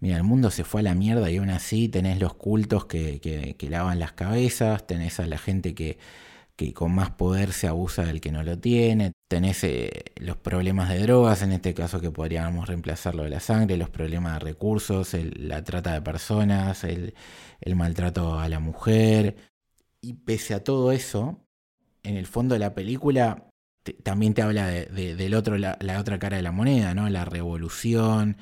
[0.00, 3.20] mira, el mundo se fue a la mierda y aún así tenés los cultos que,
[3.20, 5.98] que, lavan las cabezas, tenés a la gente que,
[6.56, 10.88] que, con más poder se abusa del que no lo tiene, tenés eh, los problemas
[10.88, 15.14] de drogas, en este caso que podríamos reemplazarlo de la sangre, los problemas de recursos,
[15.14, 17.14] la trata de personas, el,
[17.60, 19.36] el maltrato a la mujer.
[20.00, 21.46] Y pese a todo eso,
[22.02, 23.45] en el fondo de la película
[23.92, 27.08] también te habla de, del otro, la, otra cara de la moneda, ¿no?
[27.08, 28.36] La revolución,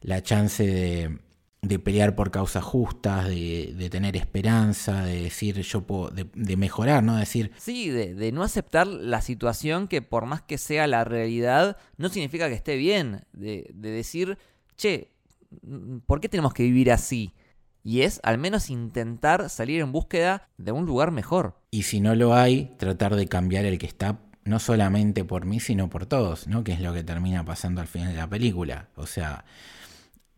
[0.00, 1.18] la chance
[1.60, 7.16] de, pelear por causas justas, de, tener esperanza, de decir yo puedo, de, mejorar, ¿no?
[7.16, 7.52] Decir.
[7.58, 12.48] Sí, de, no aceptar la situación que por más que sea la realidad, no significa
[12.48, 13.24] que esté bien.
[13.32, 14.38] De, decir,
[14.76, 15.12] che,
[16.06, 17.34] ¿por qué tenemos que vivir así?
[17.84, 21.56] Y es al menos intentar salir en búsqueda de un lugar mejor.
[21.72, 25.60] Y si no lo hay, tratar de cambiar el que está no solamente por mí,
[25.60, 26.64] sino por todos, ¿no?
[26.64, 28.88] Que es lo que termina pasando al final de la película.
[28.96, 29.44] O sea,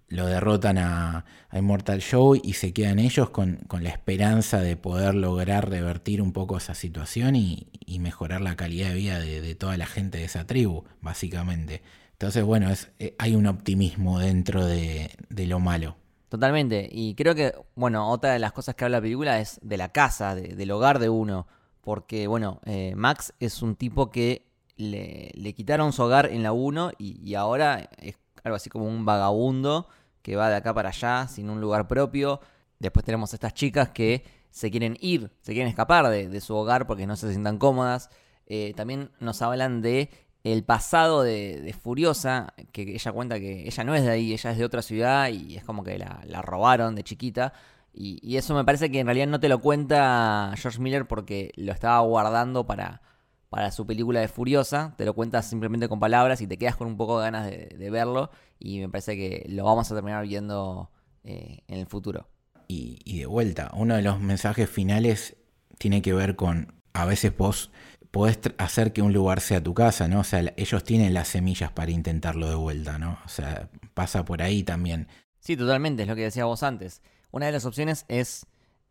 [0.09, 5.71] lo derrotan a, Immortal Show y se quedan ellos con, la esperanza de poder lograr
[5.71, 7.69] revertir un poco esa situación y,
[8.01, 11.83] mejorar la calidad de vida de, toda la gente de esa tribu, básicamente.
[12.13, 15.97] Entonces, bueno, eh, hay un optimismo dentro de, lo malo.
[16.29, 16.89] Totalmente.
[16.91, 19.91] Y creo que, bueno, otra de las cosas que habla la película es de la
[19.91, 21.47] casa, del hogar de uno
[21.85, 26.93] porque, bueno, eh, Max es un tipo que le, quitaron su hogar en la 1
[26.99, 29.87] y, ahora es algo así como un vagabundo
[30.23, 32.41] que va de acá para allá sin un lugar propio.
[32.79, 36.87] Después tenemos a estas chicas que se quieren ir, se quieren escapar de, su hogar
[36.87, 38.09] porque no se sientan cómodas.
[38.47, 40.11] Eh, también nos hablan de
[40.43, 44.59] el pasado de, Furiosa, que ella cuenta que ella no es de ahí, ella es
[44.59, 47.53] de otra ciudad y es como que la, la robaron de chiquita.
[47.95, 51.73] Y, eso me parece que en realidad no te lo cuenta George Miller porque lo
[51.73, 53.03] estaba guardando para,
[53.49, 54.95] para su película de Furiosa.
[54.99, 57.91] Te lo cuenta simplemente con palabras y te quedas con un poco de ganas de,
[57.91, 58.31] verlo.
[58.59, 60.91] Y me parece que lo vamos a terminar viendo
[61.23, 62.29] eh, en el futuro.
[62.67, 65.37] Y, y, de vuelta, uno de los mensajes finales
[65.79, 67.71] tiene que ver con a veces vos
[68.11, 70.21] podés hacer que un lugar sea tu casa, ¿no?
[70.21, 73.19] O sea, ellos tienen las semillas para intentarlo de vuelta, ¿no?
[73.25, 75.09] O sea, pasa por ahí también.
[75.41, 77.03] Sí, totalmente, es lo que decía vos antes.
[77.35, 78.47] Una de las opciones es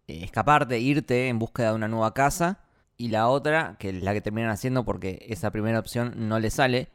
[0.06, 2.60] eh, escaparte, irte en búsqueda de una nueva casa.
[2.98, 6.50] Y la otra, que es la que terminan haciendo porque esa primera opción no le
[6.50, 6.90] sale,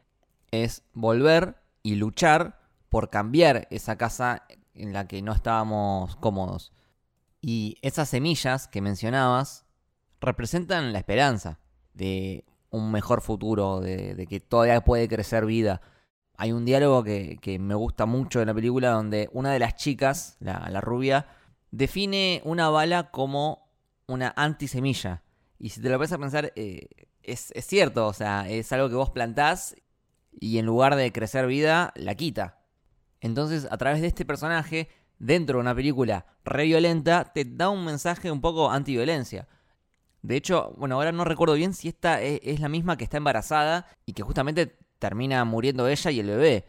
[0.51, 4.43] es volver y luchar por cambiar esa casa
[4.75, 6.71] en la que no estábamos cómodos.
[7.41, 9.65] Y esas semillas que mencionabas
[10.21, 11.57] representan la esperanza
[11.95, 15.81] de un mejor futuro, de, que todavía puede crecer vida.
[16.37, 20.37] Hay un diálogo que, me gusta mucho en la película donde una de las chicas,
[20.39, 21.25] la rubia,
[21.71, 23.69] define una bala como
[24.07, 25.23] una antisemilla.
[25.57, 26.87] Y si te lo vas a pensar, eh,
[27.23, 29.75] es, cierto, o sea, es algo que vos plantás
[30.31, 32.59] y en lugar de crecer vida, la quita.
[33.21, 37.83] Entonces, a través de este personaje, dentro de una película re violenta, te da un
[37.83, 39.47] mensaje un poco antiviolencia.
[40.21, 43.17] De hecho, bueno, ahora no recuerdo bien si esta es, es la misma que está
[43.17, 46.65] embarazada y que justamente termina muriendo ella y el bebé.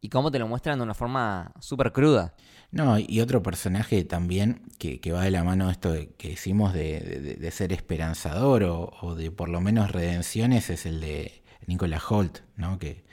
[0.00, 2.34] Y cómo te lo muestran de una forma súper cruda.
[2.70, 7.48] No, y otro personaje también que, va de la mano de esto que decimos de,
[7.50, 12.78] ser esperanzador o, de por lo menos redenciones es el de Nicolas Holt, ¿no?
[12.78, 13.04] Que,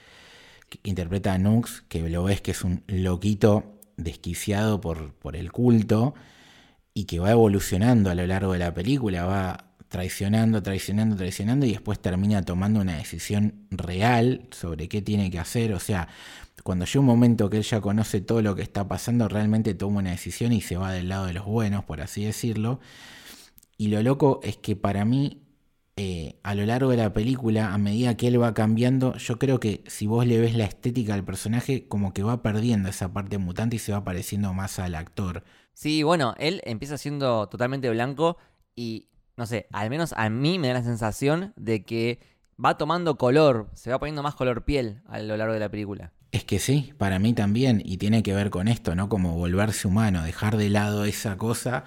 [0.83, 6.15] interpreta a Nux, que lo ves que es un loquito desquiciado por, por el culto
[6.93, 11.71] y que va evolucionando a lo largo de la película, va traicionando, traicionando, traicionando y
[11.71, 15.73] después termina tomando una decisión real sobre qué tiene que hacer.
[15.73, 16.07] O sea,
[16.63, 19.99] cuando llega un momento que él ya conoce todo lo que está pasando, realmente toma
[19.99, 22.79] una decisión y se va del lado de los buenos, por así decirlo.
[23.77, 25.43] Y lo loco es que para mí,
[25.97, 29.59] eh, a lo largo de la película, a medida que él va cambiando, yo creo
[29.59, 33.37] que si vos le ves la estética del personaje, como que va perdiendo esa parte
[33.37, 35.43] mutante y se va pareciendo más al actor.
[35.73, 38.37] Sí, bueno, él empieza siendo totalmente blanco
[38.75, 42.19] y, no sé, al menos a mí me da la sensación de que
[42.63, 46.13] va tomando color, se va poniendo más color piel a lo largo de la película.
[46.31, 49.07] Es que sí, para mí también, y tiene que ver con esto, ¿no?
[49.09, 51.85] Como volverse humano, dejar de lado esa cosa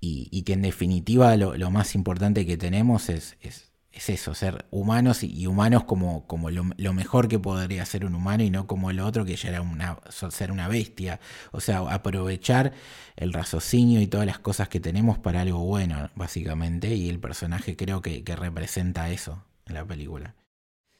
[0.00, 3.65] y, que en definitiva lo, más importante que tenemos es, es,
[3.96, 8.50] eso, ser humanos y, humanos como, como lo, mejor que podría ser un humano y
[8.50, 11.20] no como el otro que ya era una, ser una bestia.
[11.52, 12.72] O sea, aprovechar
[13.16, 17.76] el raciocinio y todas las cosas que tenemos para algo bueno, básicamente, y el personaje
[17.76, 20.34] creo que, que representa eso en la película.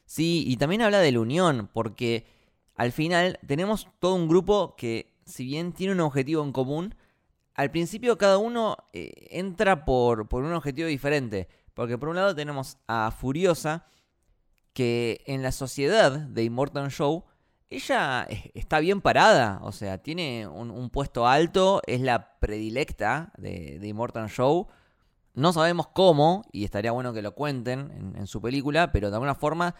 [0.05, 2.25] Sí, y también habla de la unión, porque
[2.75, 6.95] al final tenemos todo un grupo que, si bien tiene un objetivo en común,
[7.53, 11.49] al principio cada uno eh, entra por, por un objetivo diferente.
[11.77, 13.85] Porque por un lado tenemos a Furiosa,
[14.73, 17.25] que en la sociedad de Immortal Show,
[17.69, 18.25] ella
[18.55, 24.67] está bien parada, o sea, tiene un, puesto alto, es la predilecta de, Immortal Show.
[25.35, 29.35] No sabemos cómo, y estaría bueno que lo cuenten en, su película, pero de alguna
[29.35, 29.75] forma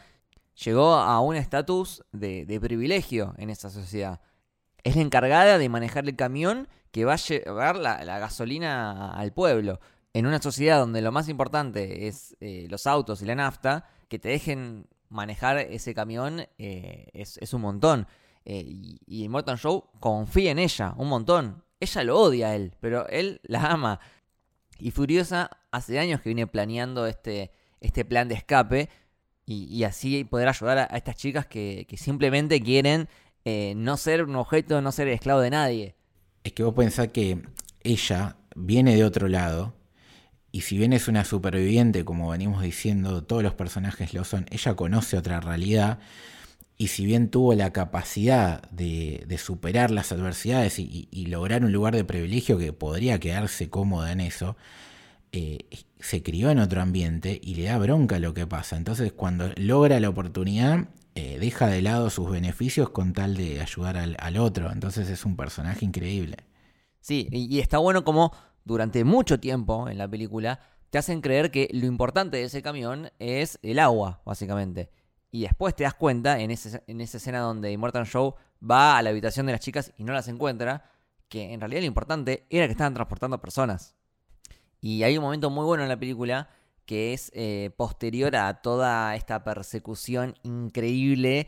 [0.63, 4.21] llegó a un estatus de, privilegio en esa sociedad.
[4.83, 9.79] Es la encargada de manejar el camión que va a llevar la, gasolina al pueblo.
[10.18, 14.18] En una sociedad donde lo más importante es eh, los autos y la nafta, que
[14.18, 18.07] te dejen manejar ese camión eh, es, un montón.
[18.43, 18.65] Eh,
[19.05, 21.63] y, Morton Show confía en ella un montón.
[21.80, 23.99] Ella lo odia a él, pero él la ama.
[24.80, 28.89] Y Furiosa hace años que viene planeando este, este plan de escape
[29.45, 33.07] y, así poder ayudar a, estas chicas que, simplemente quieren
[33.45, 35.95] no ser un objeto, no ser esclavo de nadie.
[36.43, 37.43] Es que vos pensás que
[37.84, 39.78] ella viene de otro lado
[40.57, 44.73] y si bien es una superviviente, como venimos diciendo, todos los personajes lo son, ella
[44.75, 45.99] conoce otra realidad.
[46.79, 52.03] Y si bien tuvo la capacidad de, superar las adversidades y, lograr un lugar de
[52.03, 54.57] privilegio que podría quedarse cómoda en eso,
[55.31, 55.59] eh,
[55.99, 58.77] se crió en otro ambiente y le da bronca lo que pasa.
[58.77, 63.95] Entonces cuando logra la oportunidad, eh, deja de lado sus beneficios con tal de ayudar
[63.95, 64.71] al, al otro.
[64.71, 66.37] Entonces es un personaje increíble.
[66.99, 68.33] Sí, y está bueno como
[68.68, 70.59] durante mucho tiempo en la película,
[70.89, 74.89] te hacen creer que lo importante de ese camión es el agua, básicamente.
[75.32, 79.09] Y después te das cuenta, en, en esa escena donde Immortal Show va a la
[79.09, 80.91] habitación de las chicas y no las encuentra,
[81.30, 83.95] que en realidad lo importante era que estaban transportando personas.
[84.80, 86.49] Y hay un momento muy bueno en la película
[86.86, 91.47] que es eh, posterior a toda esta persecución increíble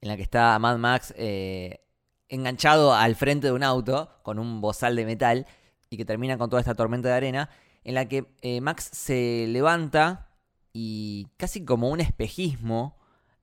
[0.00, 1.84] en la que está Mad Max eh,
[2.28, 5.46] enganchado al frente de un auto con un bozal de metal
[5.90, 7.50] y que termina con toda esta tormenta de arena,
[7.84, 10.30] en la que eh, Max se levanta
[10.72, 12.98] y casi como un espejismo,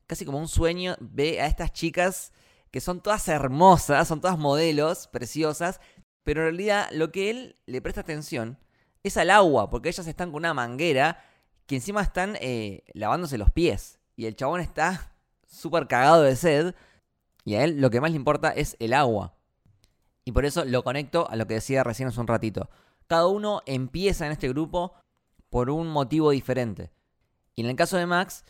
[0.07, 2.31] casi como un sueño, ve a estas chicas
[2.71, 5.79] que son todas hermosas, son todas modelos, preciosas,
[6.23, 8.59] pero en realidad lo que él le presta atención
[9.03, 11.23] es al agua, porque ellas están con una manguera
[11.67, 13.99] que encima están eh, lavándose los pies.
[14.15, 15.15] Y el chabón está
[15.47, 16.75] súper cagado de sed.
[17.43, 19.34] Y a él lo que más le importa es el agua.
[20.25, 22.69] Y por eso lo conecto a lo que decía recién hace un ratito.
[23.07, 24.93] Cada uno empieza en este grupo
[25.49, 26.91] por un motivo diferente.
[27.55, 28.43] Y en el caso de Max,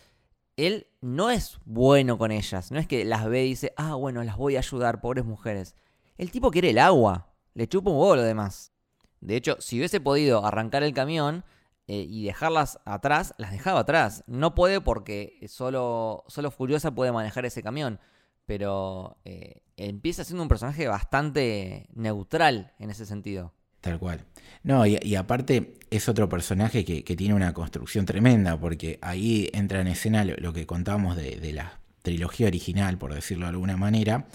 [0.56, 2.72] él no es bueno con ellas.
[2.72, 5.76] No es que las ve y dice, ah, bueno, las voy a ayudar, pobres mujeres.
[6.18, 7.28] El tipo quiere el agua.
[7.54, 8.72] Le chupa un huevo lo demás.
[9.20, 11.44] De hecho, si hubiese podido arrancar el camión
[11.88, 14.24] eh, y dejarlas atrás, las dejaba atrás.
[14.28, 18.00] No puede porque solo, solo Furiosa puede manejar ese camión
[18.46, 23.54] pero eh, empieza siendo un personaje bastante neutral en ese sentido.
[23.82, 24.26] Tal cual.
[24.64, 29.88] No, y, aparte es otro personaje que, tiene una construcción tremenda, porque ahí entra en
[29.88, 34.26] escena lo, que contábamos de, la trilogía original, por decirlo de alguna manera,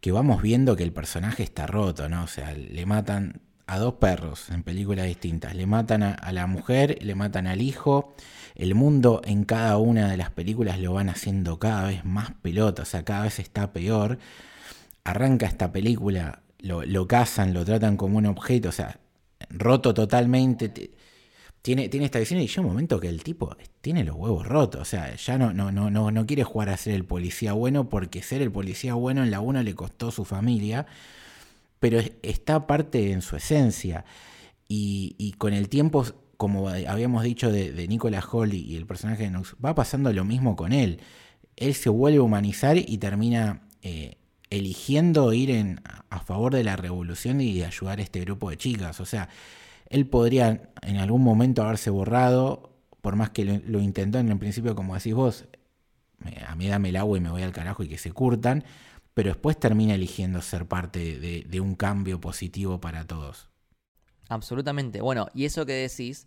[0.00, 2.22] que vamos viendo que el personaje está roto, ¿no?
[2.22, 6.98] O sea, le matan a dos perros en películas distintas, le matan a la mujer,
[7.02, 8.14] le matan al hijo,
[8.58, 12.82] el mundo en cada una de las películas lo van haciendo cada vez más pelota,
[12.82, 14.18] o sea, cada vez está peor.
[15.04, 18.98] Arranca esta película, lo, cazan, lo tratan como un objeto, o sea,
[19.48, 20.90] roto totalmente.
[21.62, 24.80] Tiene, tiene esta visión y llega un momento que el tipo tiene los huevos rotos,
[24.82, 27.88] o sea, ya no, no, no, no, no quiere jugar a ser el policía bueno
[27.88, 30.86] porque ser el policía bueno en la 1 le costó su familia,
[31.78, 34.04] pero está parte en su esencia.
[34.70, 36.04] Y con el tiempo
[36.38, 40.54] como habíamos dicho de, Nicolas Holly y el personaje de Nox, va pasando lo mismo
[40.54, 41.00] con él.
[41.56, 44.14] Él se vuelve a humanizar y termina eh,
[44.48, 45.80] eligiendo ir en,
[46.10, 49.00] a favor de la revolución y de ayudar a este grupo de chicas.
[49.00, 49.28] O sea,
[49.90, 54.76] él podría en algún momento haberse borrado, por más que lo, intentó en el principio,
[54.76, 55.48] como decís vos,
[56.46, 58.62] a mí dame el agua y me voy al carajo y que se curtan,
[59.12, 63.48] pero después termina eligiendo ser parte de un cambio positivo para todos.
[64.28, 65.00] Absolutamente.
[65.00, 66.26] Bueno, y eso que decís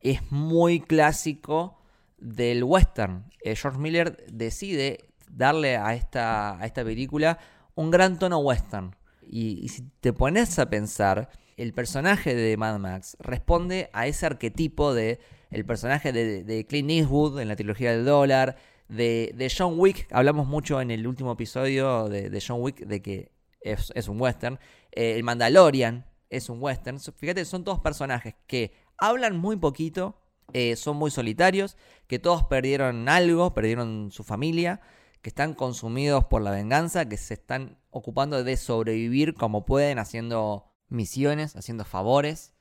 [0.00, 1.78] es muy clásico
[2.18, 3.24] del western.
[3.42, 7.38] Eh, George Miller decide darle a esta, a esta película
[7.74, 8.96] un gran tono western.
[9.30, 14.94] Y, si te pones a pensar, el personaje de Mad Max responde a ese arquetipo
[14.94, 15.20] de
[15.50, 18.56] el personaje de, Clint Eastwood en la trilogía del dólar,
[18.88, 24.08] de, John Wick, hablamos mucho en el último episodio de, John Wick de que es,
[24.08, 24.58] un western,
[24.92, 26.98] eh, el Mandalorian, es un western.
[27.00, 30.20] Fíjate, son todos personajes que hablan muy poquito,
[30.52, 31.76] eh, son muy solitarios,
[32.06, 34.80] que todos perdieron algo, perdieron su familia,
[35.22, 40.72] que están consumidos por la venganza, que se están ocupando de sobrevivir como pueden, haciendo
[40.88, 42.54] misiones, haciendo favores.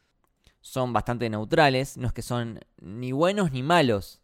[0.61, 4.21] Son bastante neutrales, no es que son ni buenos ni malos.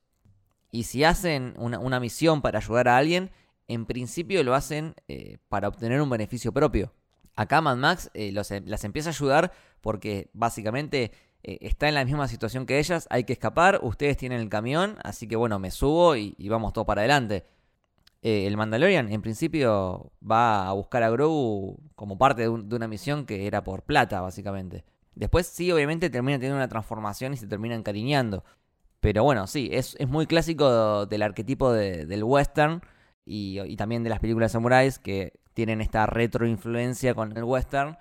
[0.72, 3.32] Y si hacen una, misión para ayudar a alguien,
[3.68, 6.92] en principio lo hacen eh, para obtener un beneficio propio.
[7.36, 11.12] Acá Mad Max eh, las empieza a ayudar porque básicamente
[11.44, 14.98] eh, está en la misma situación que ellas, hay que escapar, ustedes tienen el camión,
[15.04, 17.46] así que bueno, me subo y, vamos todo para adelante.
[18.22, 23.26] Eh, el Mandalorian en principio va a buscar a Grogu como parte de, una misión
[23.26, 24.86] que era por plata, básicamente.
[25.16, 28.46] Después sí, obviamente termina teniendo una transformación y se termina encariñando.
[29.02, 32.82] Pero bueno, sí, es, muy clásico del arquetipo del western
[33.26, 37.98] y, y, también de las películas samuráis que tienen esta retroinfluencia con el western.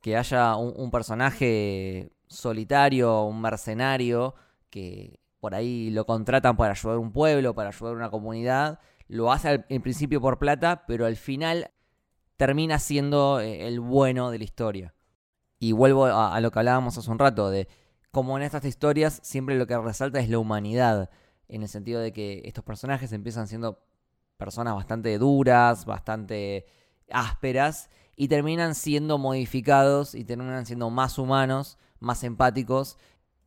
[0.00, 4.34] Que haya un personaje solitario, un mercenario,
[4.70, 8.80] que por ahí lo contratan para ayudar a un pueblo, para ayudar a una comunidad,
[9.08, 11.70] lo hace en principio por plata, pero al final
[12.36, 14.94] termina siendo eh, el bueno de la historia.
[15.58, 17.68] Y vuelvo a, lo que hablábamos hace un rato, de
[18.10, 21.10] cómo en estas historias siempre lo que resalta es la humanidad,
[21.48, 23.84] en el sentido de que estos personajes empiezan siendo
[24.36, 26.66] personas bastante duras, bastante
[27.10, 32.98] ásperas, y terminan siendo modificados y terminan siendo más humanos más empáticos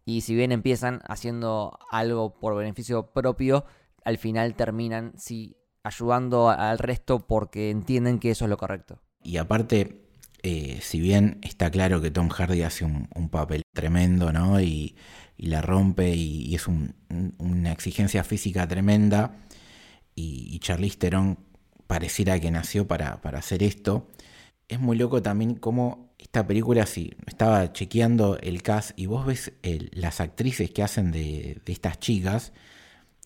[0.06, 3.66] y si bien empiezan haciendo algo por beneficio propio,
[4.04, 9.02] al final terminan sí ayudando al resto porque entienden que eso es lo correcto.
[9.22, 10.08] Y aparte,
[10.44, 14.60] eh, si bien está claro que Tom Hardy hace un, papel tremendo, ¿no?
[14.62, 14.96] Y,
[15.38, 19.36] la rompe y, es una exigencia física tremenda,
[20.16, 21.38] y, y Charlize Theron
[21.88, 24.08] pareciera que nació para, para hacer esto,
[24.68, 29.54] es muy loco también cómo esta película, si estaba chequeando el cast y vos ves
[29.92, 32.54] las actrices que hacen de, estas chicas,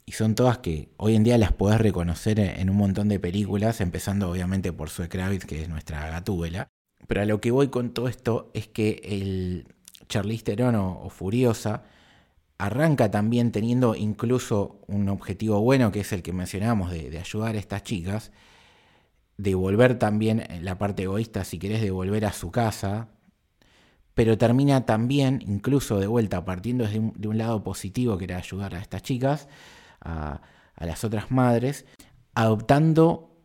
[0.06, 3.82] y son todas que hoy en día las podés reconocer en un montón de películas,
[3.82, 6.68] empezando obviamente por Sue Kravitz, que es nuestra gatúbela.
[7.08, 9.68] Pero a lo que voy con todo esto es que el
[10.10, 11.84] Charlize Theron o, Furiosa
[12.58, 17.56] arranca también teniendo incluso un objetivo bueno, que es el que mencionábamos de, de ayudar
[17.56, 18.32] a estas chicas,
[19.42, 23.10] devolver también la parte egoísta, si querés, devolver a su casa,
[24.14, 28.80] pero termina también, incluso de vuelta, partiendo de un, lado positivo, que era ayudar a
[28.80, 29.48] estas chicas,
[30.02, 30.42] a,
[30.78, 31.86] las otras madres,
[32.36, 33.36] adoptando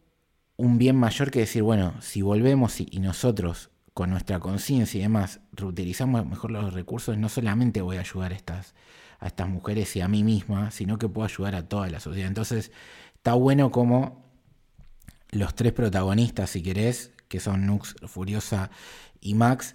[0.57, 5.41] un bien mayor que decir, bueno, si volvemos y, nosotros con nuestra conciencia y demás
[5.53, 8.75] reutilizamos mejor los recursos, no solamente voy a ayudar a estas,
[9.19, 12.29] a estas mujeres y a mí misma, sino que puedo ayudar a toda la sociedad.
[12.29, 12.73] Entonces,
[13.15, 14.26] está bueno como
[15.31, 18.71] los tres protagonistas, si querés, que son Nux, Furiosa
[19.21, 19.75] y Max,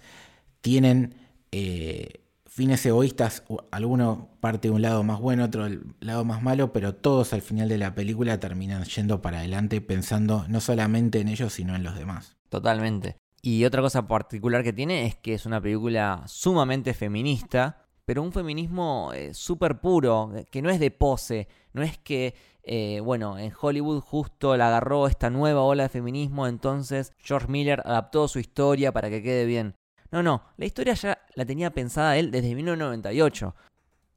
[0.60, 1.14] tienen
[1.50, 6.72] eh, fines egoístas, alguno parte de un lado más bueno, otro del lado más malo,
[6.72, 11.28] pero todos al final de la película terminan yendo para adelante pensando no solamente en
[11.28, 12.36] ellos, sino en los demás.
[12.48, 13.16] Totalmente.
[13.40, 18.32] Y otra cosa particular que tiene es que es una película sumamente feminista, pero un
[18.32, 22.34] feminismo eh, súper puro, que no es de pose, no es que
[22.64, 27.82] eh, bueno, en Hollywood justo la agarró esta nueva ola de feminismo, entonces George Miller
[27.84, 29.74] adaptó su historia para que quede bien.
[30.12, 33.54] No, no, la historia ya la tenía pensada él desde 1998.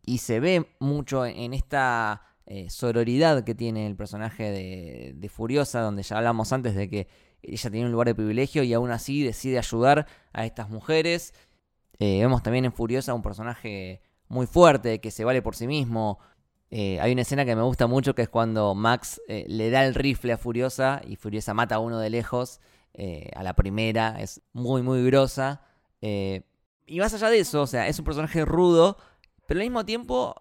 [0.05, 4.51] Y se ve mucho en esta eh, sororidad que tiene el personaje
[5.15, 7.07] de, Furiosa, donde ya hablamos antes de que
[7.41, 11.33] ella tiene un lugar de privilegio y aún así decide ayudar a estas mujeres.
[11.97, 16.19] Eh, vemos también en Furiosa un personaje muy fuerte, que se vale por sí mismo,
[16.71, 19.85] eh, hay una escena que me gusta mucho que es cuando Max eh, le da
[19.85, 22.59] el rifle a Furiosa y Furiosa mata a uno de lejos
[22.93, 24.17] eh, a la primera.
[24.19, 25.61] Es muy, muy grosa.
[26.01, 28.97] y más allá de eso, o sea, es un personaje rudo,
[29.47, 30.35] pero al mismo tiempo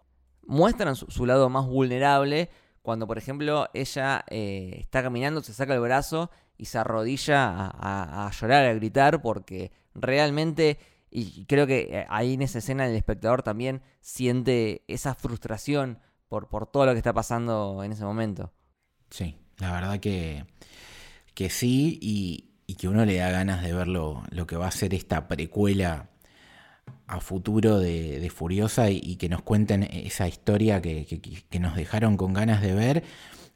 [0.46, 2.50] muestran su, lado más vulnerable
[2.82, 8.30] cuando, por ejemplo, ella está caminando, se saca el brazo y se arrodilla a, a
[8.30, 10.78] llorar, a gritar, porque realmente
[11.10, 16.00] y creo que ahí en esa escena el espectador también siente esa frustración
[16.48, 18.52] por, todo lo que está pasando en ese momento.
[19.10, 20.44] Sí, la verdad que,
[21.34, 24.94] que sí, y, que uno le da ganas de ver lo, que va a ser
[24.94, 26.08] esta precuela
[27.06, 32.32] a futuro de, Furiosa y, que nos cuenten esa historia que, que, nos dejaron con
[32.32, 33.04] ganas de ver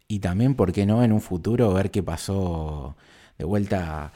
[0.07, 2.97] y también, ¿por qué no?, en un futuro ver qué pasó
[3.37, 4.13] de vuelta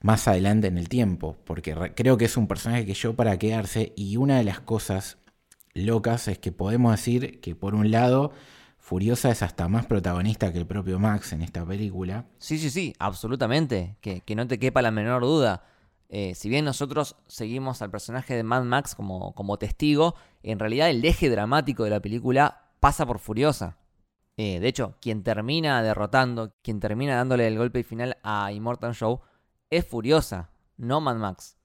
[0.00, 3.92] más adelante en el tiempo, porque creo que es un personaje que yo para quedarse
[3.96, 5.18] y una de las cosas
[5.74, 8.32] locas es que podemos decir que por un lado
[8.78, 12.26] Furiosa es hasta más protagonista que el propio Max en esta película.
[12.38, 15.64] Sí, sí, sí, absolutamente, que, no te quepa la menor duda.
[16.08, 20.90] Eh, si bien nosotros seguimos al personaje de Mad Max como, como testigo, en realidad
[20.90, 23.78] el eje dramático de la película pasa por Furiosa.
[24.36, 29.20] Eh, de hecho, quien termina derrotando, quien termina dándole el golpe final a Immortal Show,
[29.70, 31.56] es Furiosa, no Mad Max.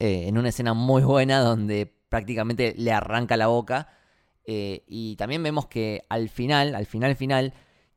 [0.00, 3.88] Eh, en una escena muy buena donde prácticamente le arranca la boca.
[4.46, 7.54] y también vemos que al final, al final final,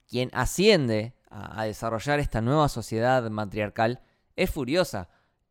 [0.08, 4.00] quien asciende a desarrollar esta nueva sociedad matriarcal
[4.36, 5.10] es Furiosa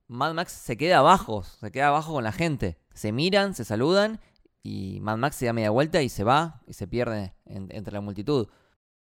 [0.08, 2.78] Mad Max se queda abajo, se queda abajo con la gente.
[2.94, 4.20] Se miran, se saludan
[4.62, 8.00] y Mad Max se da media vuelta y se va y se pierde entre la
[8.00, 8.48] multitud.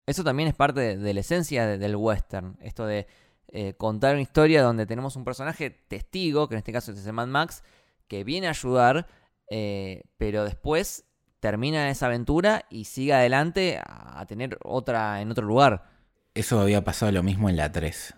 [0.07, 3.07] Eso también es parte de, la esencia del western, esto de
[3.49, 7.13] eh, contar una historia donde tenemos un personaje testigo, que en este caso es el
[7.13, 7.63] Mad Max,
[8.09, 9.07] que viene a ayudar,
[9.55, 11.05] eh, pero después
[11.41, 15.91] termina esa aventura y sigue adelante a tener otra en otro lugar.
[16.33, 18.15] Eso había pasado lo mismo en la 3.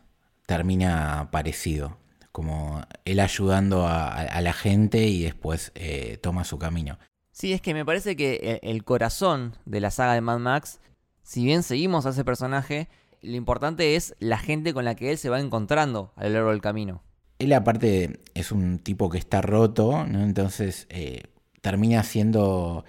[0.46, 1.98] Termina parecido
[2.30, 6.98] como él ayudando a, la gente y después eh, toma su camino.
[7.32, 10.78] Sí, es que me parece que el corazón de la saga de Mad Max,
[11.24, 12.88] si bien seguimos a ese personaje,
[13.22, 16.50] lo importante es la gente con la que él se va encontrando a lo largo
[16.50, 17.02] del camino.
[17.38, 20.22] Él aparte es un tipo que está roto, ¿no?
[20.22, 21.24] Entonces eh,
[21.60, 22.84] termina siendo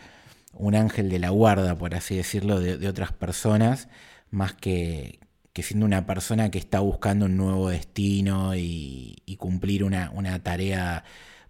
[0.53, 3.89] un ángel de la guarda, por así decirlo, de otras personas,
[4.31, 5.19] más que,
[5.55, 10.11] que siendo una persona que está buscando un nuevo destino y, cumplir una,
[10.43, 11.05] tarea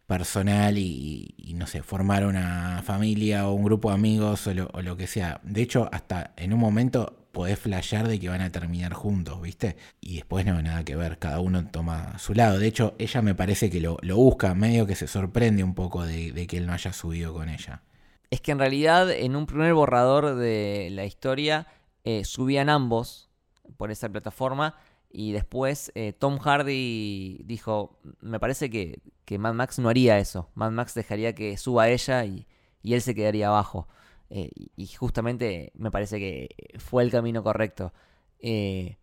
[0.06, 5.08] personal y, no sé, formar una familia o un grupo de amigos o lo, que
[5.08, 5.42] sea.
[5.44, 9.76] De hecho, hasta en un momento podés flashear de que van a terminar juntos, ¿viste?
[10.00, 12.58] Y después no, nada que ver, cada uno toma su lado.
[12.58, 16.48] De hecho, ella me parece que lo, busca, medio que se sorprende un poco de,
[16.48, 17.84] que él no haya subido con ella.
[18.32, 21.68] Es que en realidad en un primer borrador de la historia
[22.06, 23.30] eh, subían ambos
[23.76, 24.78] por esa plataforma.
[25.12, 30.50] Y después eh, Tom Hardy dijo, me parece que, que, Mad Max no haría eso.
[30.56, 32.48] Mad Max dejaría que suba ella y,
[32.82, 33.90] él se quedaría abajo.
[34.30, 36.50] Eh, y justamente me parece que
[36.80, 37.94] fue el camino correcto.
[38.40, 38.98] Eh,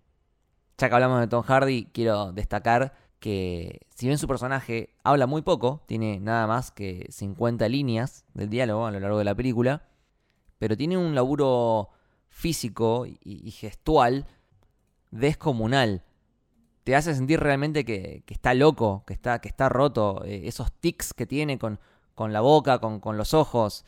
[0.79, 5.43] ya que hablamos de Tom Hardy, quiero destacar que si bien su personaje habla muy
[5.43, 9.89] poco, tiene nada más que 50 líneas del diálogo a lo largo de la película,
[10.59, 11.91] pero tiene un laburo
[12.29, 14.27] físico y gestual
[15.13, 16.03] descomunal.
[16.83, 20.25] Te hace sentir realmente que, está loco, que está, que está roto.
[20.25, 21.79] Eh, esos tics que tiene con,
[22.17, 23.85] con la boca, con, con los ojos.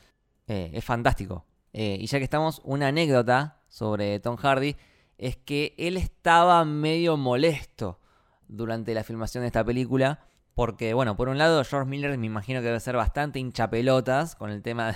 [0.47, 1.47] Eh, es fantástico.
[1.73, 4.77] Eh, y ya que estamos, una anécdota sobre Tom Hardy
[5.19, 8.01] es que él estaba medio molesto
[8.49, 10.21] durante la filmación de esta película.
[10.55, 14.51] Porque, bueno, por un lado, George Miller me imagino que debe ser bastante hinchapelotas con
[14.51, 14.95] el tema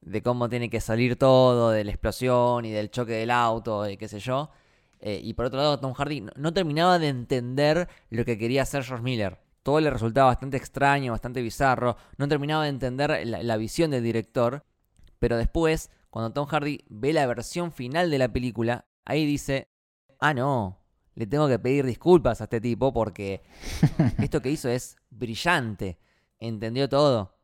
[0.00, 3.96] de, cómo tiene que salir todo, de la explosión y del choque del auto, y
[3.96, 4.50] qué sé yo.
[4.98, 8.82] Eh, y por otro lado, Tom Hardy no, terminaba de entender lo que quería hacer
[8.84, 9.38] George Miller.
[9.62, 11.96] Todo le resultaba bastante extraño, bastante bizarro.
[12.16, 14.64] No terminaba de entender la, visión del director.
[15.20, 19.68] Pero después, cuando Tom Hardy ve la versión final de la película, ahí dice,
[20.18, 20.80] ah, no,
[21.14, 23.42] le tengo que pedir disculpas a este tipo porque
[24.18, 25.98] esto que hizo es brillante.
[26.38, 27.36] Entendió todo.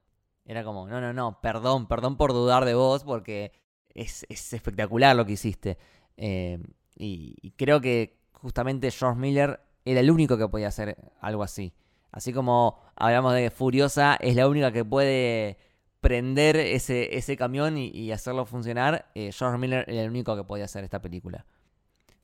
[0.44, 3.52] Era como, no, no, no, perdón, perdón por dudar de vos porque
[3.94, 5.76] es, espectacular lo que hiciste.
[6.16, 6.58] Eh,
[6.96, 11.74] y, creo que justamente George Miller era el único que podía hacer algo así.
[12.10, 15.58] Así como hablamos de Furiosa, es la única que puede
[16.06, 19.10] prender ese, ese camión y, hacerlo funcionar.
[19.16, 21.44] Eh, George Miller era el único que podía hacer esta película.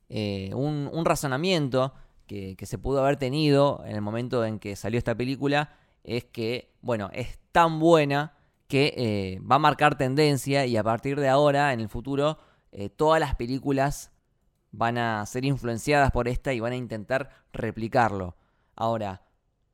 [0.07, 1.93] Eh, un, razonamiento
[2.25, 5.75] que, se pudo haber tenido en el momento en que salió esta película
[6.05, 8.37] es que, bueno, es tan buena
[8.69, 12.37] que eh, va a marcar tendencia y a partir de ahora, en el futuro,
[12.95, 14.11] todas las películas
[14.71, 18.37] van a ser influenciadas por esta y van a intentar replicarlo.
[18.77, 19.23] Ahora,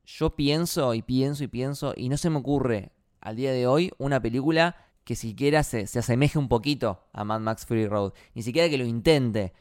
[0.03, 2.91] yo pienso y pienso y pienso y no se me ocurre
[3.21, 7.65] al día de hoy una película que siquiera se, asemeje un poquito a Mad Max
[7.65, 8.13] Fury Road.
[8.35, 9.53] Ni siquiera que lo intente.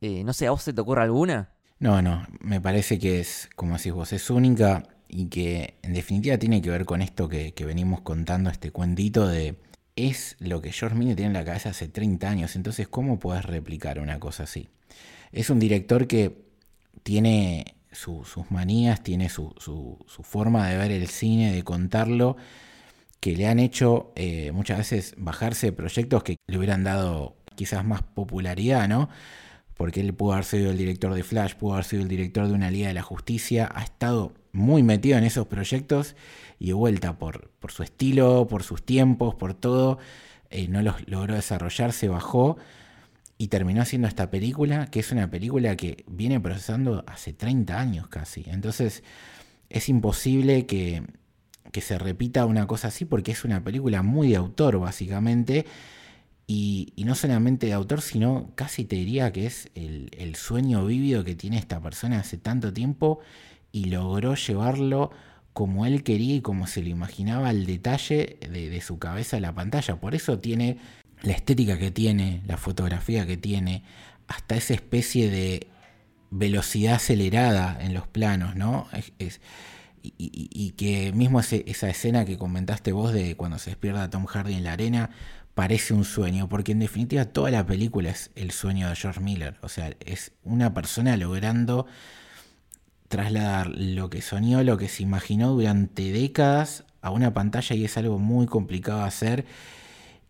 [0.00, 1.50] Eh, no sé, ¿a vos se te ocurre alguna?
[1.78, 6.38] No, no, me parece que es, como decís vos, es única y que en definitiva
[6.38, 9.56] tiene que ver con esto que, venimos contando, este cuentito de
[9.96, 13.44] es lo que George Miller tiene en la cabeza hace 30 años, entonces ¿cómo puedes
[13.44, 14.68] replicar una cosa así?
[15.30, 16.44] Es un director que
[17.02, 19.54] tiene sus manías, tiene su,
[20.22, 22.36] forma de ver el cine, de contarlo,
[23.24, 28.02] que le han hecho eh, muchas veces bajarse proyectos que le hubieran dado quizás más
[28.02, 29.08] popularidad, ¿no?
[29.78, 32.52] Porque él pudo haber sido el director de Flash, pudo haber sido el director de
[32.52, 36.16] una Liga de la Justicia, ha estado muy metido en esos proyectos
[36.58, 39.96] y de vuelta por, por su estilo, por sus tiempos, por todo,
[40.50, 42.58] eh, no los logró desarrollar, se bajó
[43.38, 48.08] y terminó haciendo esta película, que es una película que viene procesando hace 30 años
[48.08, 48.44] casi.
[48.48, 49.02] Entonces,
[49.70, 51.04] es imposible que,
[51.72, 55.66] que se repita una cosa así porque es una película muy de autor, básicamente.
[56.46, 61.34] Y, no solamente de autor, sino casi te diría que es el, sueño vívido que
[61.34, 63.20] tiene esta persona hace tanto tiempo
[63.72, 65.10] y logró llevarlo
[65.52, 69.40] como él quería y como se lo imaginaba al detalle de, de, su cabeza a
[69.40, 69.96] la pantalla.
[69.96, 70.78] Por eso tiene
[71.22, 73.82] la estética que tiene, la fotografía que tiene,
[74.26, 75.68] hasta esa especie de
[76.30, 78.88] velocidad acelerada en los planos, ¿no?
[79.18, 79.40] Es,
[80.18, 84.64] y, que mismo esa escena que comentaste vos de cuando se despierta Tom Hardy en
[84.64, 85.10] la arena,
[85.54, 89.56] parece un sueño, porque en definitiva toda la película es el sueño de George Miller,
[89.62, 91.86] o sea, es una persona logrando
[93.08, 97.96] trasladar lo que soñó, lo que se imaginó durante décadas a una pantalla y es
[97.96, 99.46] algo muy complicado de hacer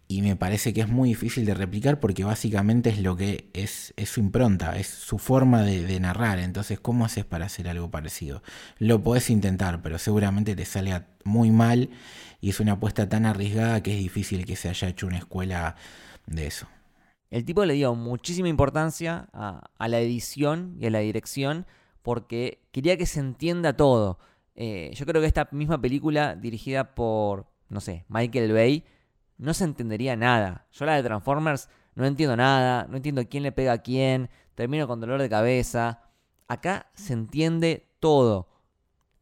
[0.07, 3.94] y me parece que es muy difícil de replicar porque básicamente es lo que es,
[3.96, 6.38] es su impronta, es su forma de, narrar.
[6.38, 8.42] Entonces, ¿cómo haces para hacer algo parecido?
[8.78, 11.88] Lo podés intentar, pero seguramente te sale muy mal
[12.40, 15.76] y es una apuesta tan arriesgada que es difícil que se haya hecho una escuela
[16.26, 16.66] de eso.
[17.30, 21.66] El tipo le dio muchísima importancia a, la edición y a la dirección
[22.02, 24.18] porque quería que se entienda todo.
[24.55, 28.84] Eh, yo creo que esta misma película dirigida por, no sé, Michael Bay,
[29.39, 30.66] no se entendería nada.
[30.72, 34.87] Yo la de Transformers no entiendo nada, no entiendo quién le pega a quién, termino
[34.87, 36.03] con dolor de cabeza.
[36.49, 38.49] Acá se entiende todo,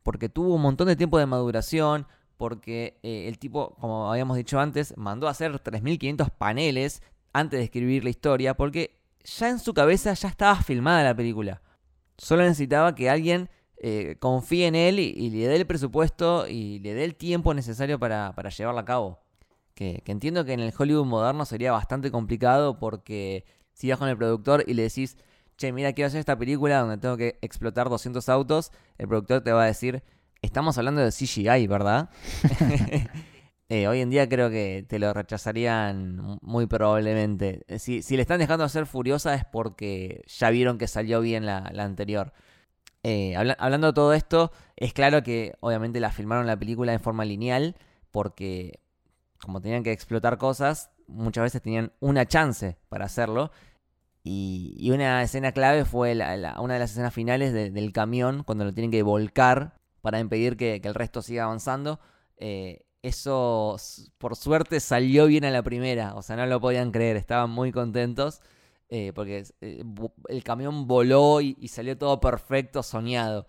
[0.03, 2.07] porque tuvo un montón de tiempo de maduración,
[2.37, 7.03] porque eh, el tipo, como habíamos dicho antes, mandó a hacer 3.500 paneles
[7.33, 11.63] antes de escribir la historia, porque ya en su cabeza ya estaba filmada la película.
[12.19, 16.95] Solo necesitaba que alguien eh, confíe en él y, le dé el presupuesto y le
[16.95, 19.22] dé el tiempo necesario para, para llevarla a cabo
[19.75, 24.17] que, entiendo que en el Hollywood moderno sería bastante complicado porque si vas con el
[24.17, 25.17] productor y le decís,
[25.57, 29.53] che, mira, quiero hacer esta película donde tengo que explotar 200 autos, el productor te
[29.53, 30.03] va a decir,
[30.43, 32.11] estamos hablando de CGI, ¿verdad?
[33.75, 37.63] Eh, hoy en día creo que te lo rechazarían muy probablemente.
[37.69, 41.73] Eh, si, le están dejando hacer Furiosa es porque ya vieron que salió bien la,
[41.79, 42.35] anterior.
[43.03, 47.25] Eh, hablando de todo esto, es claro que obviamente la filmaron la película en forma
[47.25, 47.75] lineal
[48.11, 48.82] porque
[49.45, 53.51] como tenían que explotar cosas, muchas veces tenían una chance para hacerlo.
[54.25, 58.93] Y, una escena clave fue una de las escenas finales del camión, cuando lo tienen
[58.93, 62.01] que volcar para impedir que, el resto siga avanzando.
[62.37, 63.77] Eh, eso,
[64.19, 66.15] por suerte, salió bien a la primera.
[66.15, 68.41] O sea, no lo podían creer, estaban muy contentos.
[68.89, 69.83] Eh, porque eh,
[70.29, 73.47] el camión voló y, salió todo perfecto, soñado.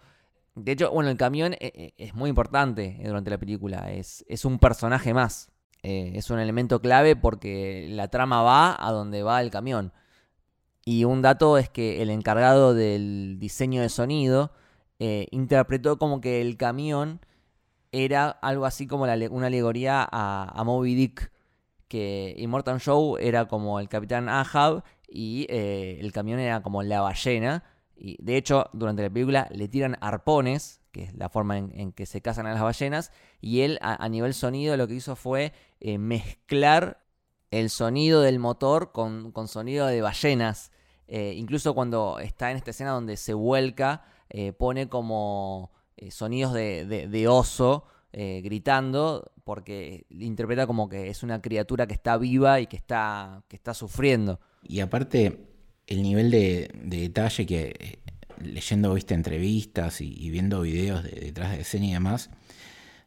[0.55, 3.91] De hecho, bueno, el camión es muy importante durante la película.
[3.91, 5.52] Es, es un personaje más.
[5.83, 9.91] Eh, es un elemento clave porque la trama va a donde va el camión.
[10.85, 14.51] Y un dato es que el encargado del diseño de sonido
[14.99, 17.21] eh, interpretó como que el camión
[17.91, 21.31] era algo así como una alegoría a, Moby Dick,
[21.87, 27.01] que Immortal Show era como el capitán Ahab y eh, el camión era como la
[27.01, 27.63] ballena.
[27.95, 32.05] Y de hecho, durante la película le tiran arpones que es la forma en, que
[32.05, 35.97] se cazan a las ballenas, y él a, nivel sonido lo que hizo fue eh,
[35.97, 37.03] mezclar
[37.51, 40.71] el sonido del motor con, sonido de ballenas.
[41.07, 45.71] Eh, incluso cuando está en esta escena donde se vuelca, eh, pone como
[46.09, 52.67] sonidos de, oso gritando, porque interpreta como que es una criatura que está viva y
[52.67, 54.39] que está, que está sufriendo.
[54.61, 55.47] Y aparte,
[55.87, 57.99] el nivel de detalle que
[58.41, 62.29] leyendo viste entrevistas y, viendo videos de, detrás de escena y demás,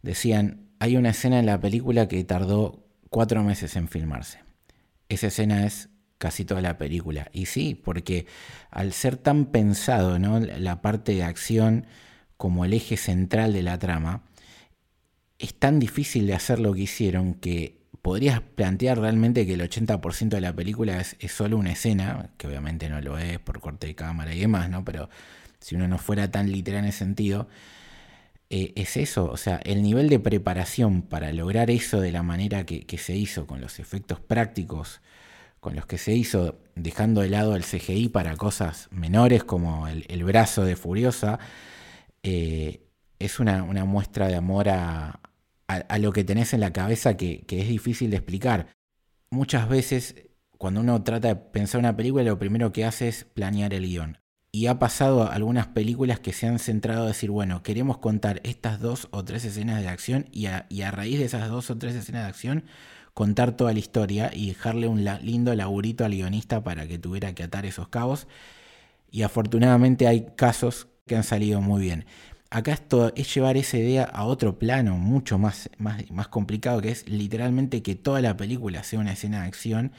[0.02, 4.40] decían, hay una escena en la película que tardó cuatro meses en filmarse.
[5.08, 7.28] Esa escena es casi toda la película.
[7.32, 8.26] Y sí, porque
[8.70, 10.40] al ser tan pensado ¿no?
[10.40, 11.86] la parte de acción
[12.36, 14.24] como el eje central de la trama,
[15.38, 20.28] es tan difícil de hacer lo que hicieron que podrías plantear realmente que el 80%
[20.28, 23.96] de la película es, solo una escena, que obviamente no lo es por corte de
[23.96, 24.84] cámara y demás, ¿no?
[24.84, 25.08] Pero
[25.58, 27.48] si uno no fuera tan literal en ese sentido,
[28.48, 32.64] eh, es eso, o sea, el nivel de preparación para lograr eso de la manera
[32.64, 35.00] que, se hizo, con los efectos prácticos,
[35.58, 40.22] con los que se hizo, dejando de lado el CGI para cosas menores como el,
[40.22, 41.40] brazo de Furiosa,
[42.22, 42.86] eh,
[43.18, 45.18] es una, una muestra de amor a,
[45.68, 48.68] a, lo que tenés en la cabeza que, es difícil de explicar.
[49.30, 50.14] Muchas veces,
[50.58, 54.18] cuando uno trata de pensar una película, lo primero que hace es planear el guion.
[54.52, 58.80] Y ha pasado algunas películas que se han centrado a decir, bueno, queremos contar estas
[58.80, 62.22] dos o tres escenas de acción y a, raíz de esas dos o tres escenas
[62.22, 62.64] de acción
[63.12, 67.42] contar toda la historia y dejarle un lindo laburito al guionista para que tuviera que
[67.42, 68.28] atar esos cabos.
[69.10, 72.06] Y afortunadamente hay casos que han salido muy bien.
[72.50, 72.78] Acá
[73.16, 77.82] es llevar esa idea a otro plano mucho más, más, más complicado, que es literalmente
[77.82, 79.92] que toda la película sea una escena de acción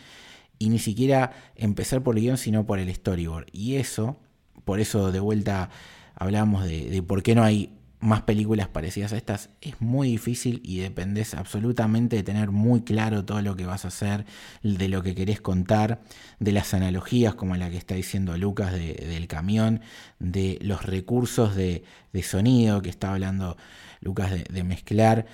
[0.57, 3.47] y ni siquiera empezar por el guion, sino por el storyboard.
[3.51, 4.17] Y eso,
[4.63, 5.69] por eso de vuelta
[6.15, 10.61] hablábamos de, de por qué no hay más películas parecidas a estas, es muy difícil
[10.63, 14.25] y dependes absolutamente de tener muy claro todo lo que vas a hacer,
[14.61, 16.01] de lo que querés contar,
[16.39, 19.81] de las analogías como la que está diciendo Lucas del camión,
[20.19, 21.83] de los recursos de,
[22.21, 23.57] sonido que está hablando
[24.01, 25.25] Lucas de, mezclar,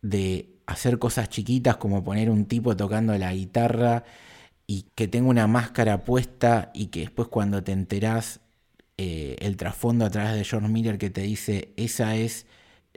[0.00, 4.04] de hacer cosas chiquitas como poner un tipo tocando la guitarra
[4.66, 8.40] y que tenga una máscara puesta y que después cuando te enterás
[9.02, 12.44] eh, el trasfondo a través de George Miller que te dice esa es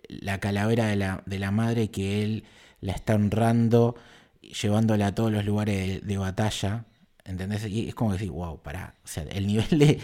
[0.09, 2.43] la calavera de la, de la madre que él
[2.81, 3.95] la está honrando,
[4.41, 6.83] llevándola a todos los lugares de, batalla.
[7.23, 7.65] ¿Entendés?
[7.67, 8.95] Y es como decir, wow, pará.
[9.05, 10.01] O sea, el nivel de,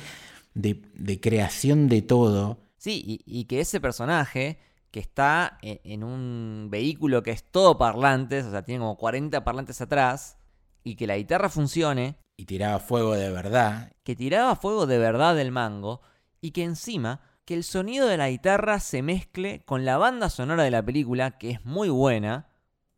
[0.53, 2.59] de, creación de todo.
[2.77, 4.57] Sí, y, que ese personaje
[4.91, 9.43] que está en, en, un vehículo que es todo parlantes, o sea, tiene como 40
[9.43, 10.37] parlantes atrás,
[10.81, 13.91] y que la guitarra funcione, y tiraba fuego de verdad.
[14.03, 15.99] Que tiraba fuego de verdad del mango
[16.39, 20.63] y que encima que el sonido de la guitarra se mezcle con la banda sonora
[20.63, 22.47] de la película, que es muy buena.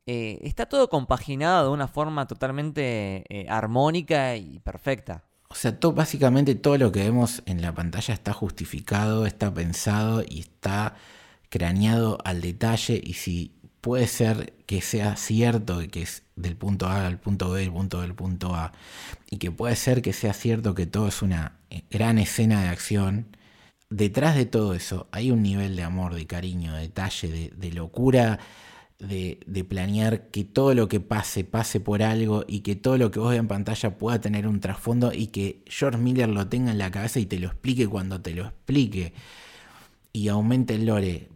[0.05, 5.23] Eh, está todo compaginado de una forma totalmente eh, armónica y perfecta.
[5.49, 10.23] O sea, todo, básicamente todo lo que vemos en la pantalla está justificado, está pensado
[10.27, 10.95] y está
[11.49, 13.01] craneado al detalle.
[13.03, 17.61] Y si puede ser que sea cierto que es del punto A al punto B,
[17.61, 18.71] del punto B al punto A,
[19.29, 22.69] y que puede ser que sea cierto que todo es una eh, gran escena de
[22.69, 23.35] acción,
[23.89, 28.39] detrás de todo eso hay un nivel de amor, de cariño, de detalle, de, locura,
[28.99, 33.11] de, de, planear que todo lo que pase pase por algo y que todo lo
[33.11, 36.71] que vos veas en pantalla pueda tener un trasfondo y que George Miller lo tenga
[36.71, 39.13] en la cabeza y te lo explique cuando te lo explique.
[40.13, 41.29] Y aumente el lore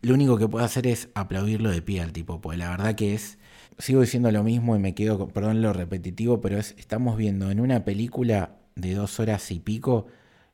[0.00, 3.14] lo único que puedo hacer es aplaudirlo de pie al tipo, pues la verdad que
[3.14, 3.38] es,
[3.78, 7.50] sigo diciendo lo mismo y me quedo, con, perdón lo repetitivo, pero es, estamos viendo
[7.50, 10.06] en una película de dos horas y pico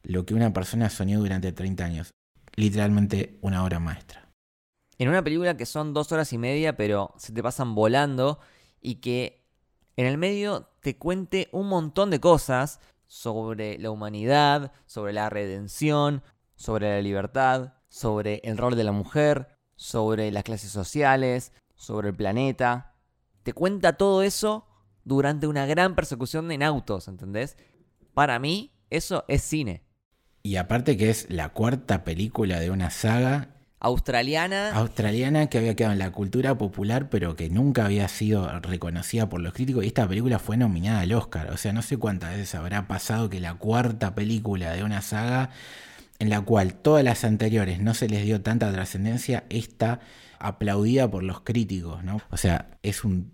[0.03, 2.11] lo que una persona soñó durante 30 años.
[2.57, 4.29] Literalmente una obra maestra.
[4.99, 8.39] En una película que son dos horas y media, pero se te pasan volando
[8.81, 9.45] y que
[9.97, 16.23] en el medio te cuente un montón de cosas sobre la humanidad, sobre la redención,
[16.57, 22.17] sobre la libertad, sobre el rol de la mujer, sobre las clases sociales, sobre el
[22.17, 22.97] planeta.
[23.45, 24.67] Te cuenta todo eso
[25.05, 27.57] durante una gran persecución en autos, ¿entendés?
[28.13, 29.85] Para mí, eso es cine.
[30.43, 34.73] Y aparte que es la cuarta película de una saga australiana.
[34.73, 39.41] Australiana que había quedado en la cultura popular, pero que nunca había sido reconocida por
[39.41, 39.85] los críticos.
[39.85, 41.53] Y esta película fue nominada al Oscar.
[41.53, 45.51] O sea, no sé cuántas veces habrá pasado que la cuarta película de una saga
[46.19, 50.01] en la cual todas las anteriores no se les dio tanta trascendencia, esta
[50.39, 52.21] aplaudida por los críticos, ¿no?
[52.31, 53.33] O sea, es un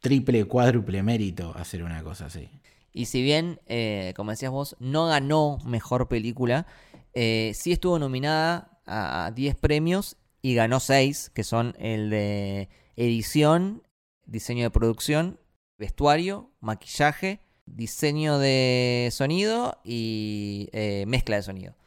[0.00, 2.48] triple, cuádruple mérito hacer una cosa así.
[2.92, 6.66] Y si bien, eh, como decías vos, no ganó mejor película,
[7.14, 13.82] eh, sí estuvo nominada a 10 premios y ganó 6, que son el de edición,
[14.24, 15.40] diseño de producción,
[15.78, 21.79] vestuario, maquillaje, diseño de sonido y eh, mezcla de sonido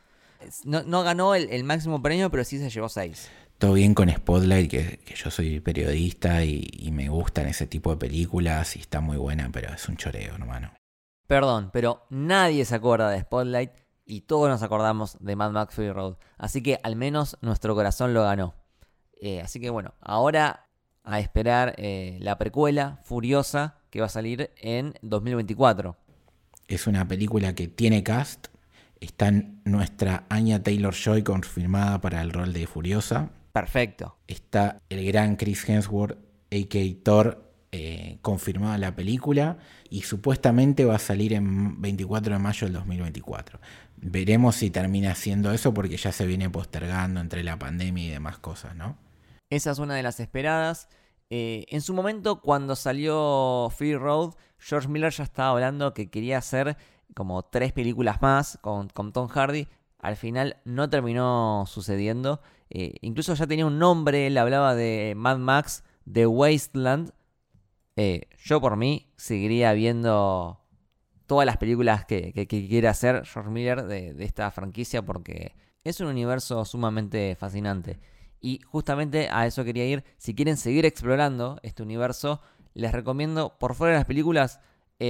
[0.65, 3.29] no, ganó el, máximo premio, pero sí se llevó seis.
[3.57, 8.75] Todo bien con Spotlight, que, yo soy periodista y, me gustan ese tipo de películas
[8.75, 10.73] y está muy buena, pero es un choreo, hermano.
[11.27, 13.71] Perdón, pero nadie se acuerda de Spotlight
[14.05, 16.17] y todos nos acordamos de Mad Max Fury Road.
[16.37, 18.55] Así que al menos nuestro corazón lo ganó.
[19.21, 20.67] Eh, así que bueno, ahora
[21.03, 25.95] a esperar eh, la precuela Furiosa que va a salir en 2024.
[26.67, 28.47] Es una película que tiene cast,
[29.03, 29.33] Está
[29.65, 33.31] nuestra Anya Taylor Joy confirmada para el rol de Furiosa.
[33.51, 34.15] Perfecto.
[34.27, 36.17] Está el gran Chris Hemsworth,
[36.49, 37.03] a.k.a.
[37.03, 39.57] Thor, eh, confirmada la película.
[39.89, 43.59] Y supuestamente va a salir en 24 de mayo del 2024.
[43.97, 48.37] Veremos si termina siendo eso porque ya se viene postergando entre la pandemia y demás
[48.37, 48.97] cosas, ¿no?
[49.49, 50.87] Esa es una de las esperadas.
[51.29, 56.37] Eh, en su momento, cuando salió Free Road, George Miller ya estaba hablando que quería
[56.37, 56.77] hacer
[57.15, 59.67] como tres películas más con, Tom Hardy.
[59.99, 62.41] Al final no terminó sucediendo.
[62.69, 67.11] Eh, incluso ya tenía un nombre, él hablaba de Mad Max, The Wasteland.
[67.95, 70.59] Eh, yo por mí seguiría viendo
[71.27, 76.07] todas las películas que, quiera hacer George Miller de, de, esta franquicia porque es un
[76.07, 77.99] universo sumamente fascinante.
[78.41, 80.03] Y justamente a eso quería ir.
[80.17, 82.41] Si quieren seguir explorando este universo,
[82.73, 84.59] les recomiendo por fuera de las películas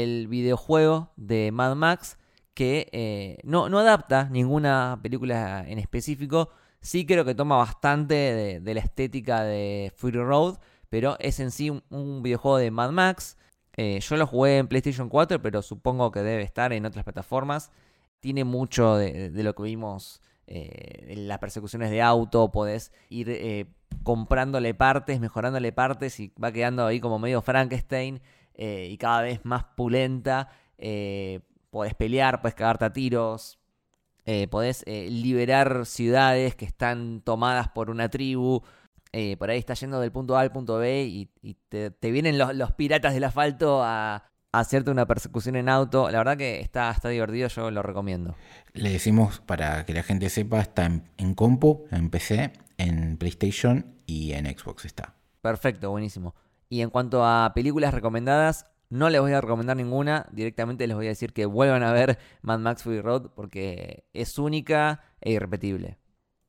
[0.02, 2.18] el videojuego de Mad Max
[2.54, 6.50] que eh, no, no, adapta ninguna película en específico,
[6.82, 10.58] Sí creo que toma bastante de, la estética de Fury Road,
[10.90, 13.38] pero es en sí un, videojuego de Mad Max.
[13.78, 17.72] Eh, yo lo jugué en PlayStation 4, pero supongo que debe estar en otras plataformas.
[18.20, 22.52] Tiene mucho de, lo que vimos eh, en las persecuciones de auto.
[22.52, 23.68] Podés ir
[24.04, 28.22] comprándole partes, mejorándole partes y va quedando ahí como medio Frankenstein
[28.58, 30.50] y cada vez más pulenta.
[31.70, 33.60] podés pelear, podés cagarte a tiros,
[34.26, 38.62] eh, podés eh, liberar ciudades que están tomadas por una tribu.
[39.12, 41.30] Eh, por ahí estás yendo del punto A al punto B y,
[41.70, 46.10] te, vienen los, piratas del asfalto a, hacerte una persecución en auto.
[46.10, 48.36] La verdad que está, está divertido, yo lo recomiendo.
[48.74, 53.96] Le decimos para que la gente sepa, está en, en compu, en PC, en PlayStation
[54.06, 55.16] y en Xbox está.
[55.42, 56.34] Perfecto, buenísimo.
[56.74, 61.06] Y en cuanto a películas recomendadas, no les voy a recomendar ninguna, directamente les voy
[61.06, 66.00] a decir que vuelvan a ver Mad Max Fury Road porque es única e irrepetible.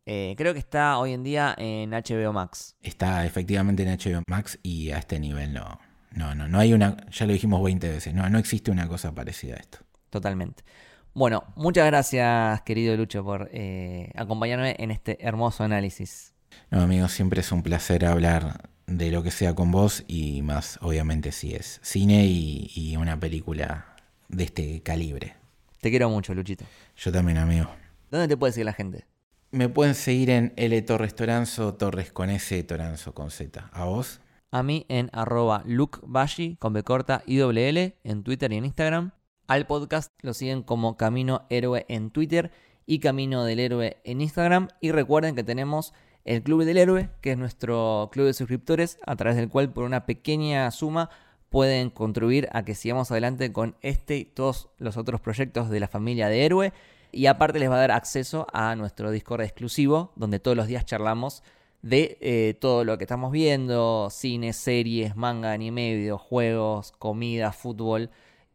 [0.07, 2.75] Eh, creo que está hoy en día en HBO Max.
[2.81, 5.79] Está efectivamente en HBO Max y a este nivel no.
[6.13, 9.15] No, no, no hay una, ya lo dijimos 20 veces, no, no existe una cosa
[9.15, 9.81] parecida a esto.
[10.09, 10.65] Totalmente.
[11.13, 16.33] Bueno, muchas gracias querido Lucho por eh, acompañarme en este hermoso análisis.
[16.71, 20.79] No, amigos, siempre es un placer hablar de lo que sea con vos y más
[20.83, 23.97] obviamente si es cine y, una película
[24.29, 25.37] de este calibre.
[25.81, 26.65] Te quiero mucho, Luchito.
[26.97, 27.69] Yo también, amigo.
[28.11, 29.07] ¿Dónde te puede seguir la gente?
[29.51, 33.71] Me pueden seguir en L Torres Toranzo, Torres con S, Toranzo con Z.
[33.73, 34.21] ¿A vos?
[34.51, 38.65] A mí en arroba lukebashi con B corta y doble L en Twitter y en
[38.65, 39.13] Instagram.
[39.47, 42.51] Al podcast lo siguen como Camino Héroe en Twitter
[42.87, 44.69] y Camino del Héroe en Instagram.
[44.81, 45.93] Y recuerden que tenemos
[46.25, 49.85] el Club del Héroe, que es nuestro club de suscriptores, a través del cual por
[49.85, 51.11] una pequeña suma
[51.51, 55.89] pueden contribuir a que sigamos adelante con este y todos los otros proyectos de la
[55.89, 56.73] familia de Héroe.
[57.13, 60.85] Y aparte les va a dar acceso a nuestro Discord exclusivo, donde todos los días
[60.85, 61.45] charlamos
[61.83, 68.11] de eh, todo lo que estamos viendo, cine, series, manga, anime, videojuegos, comida, fútbol.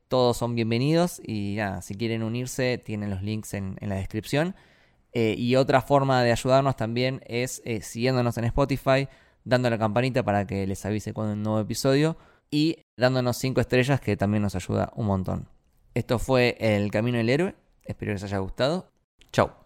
[0.10, 4.56] Todos son bienvenidos y nada, si quieren unirse tienen los links en la descripción.
[5.14, 9.08] Eh, y otra forma de ayudarnos también es eh, siguiéndonos en Spotify,
[9.44, 12.18] dando la campanita para que les avise cuando hay un nuevo episodio
[12.52, 15.48] y dándonos 5 estrellas que también nos ayuda un montón.
[15.94, 18.92] Esto fue El Camino del Héroe, espero que les haya gustado.
[19.32, 19.59] Chau.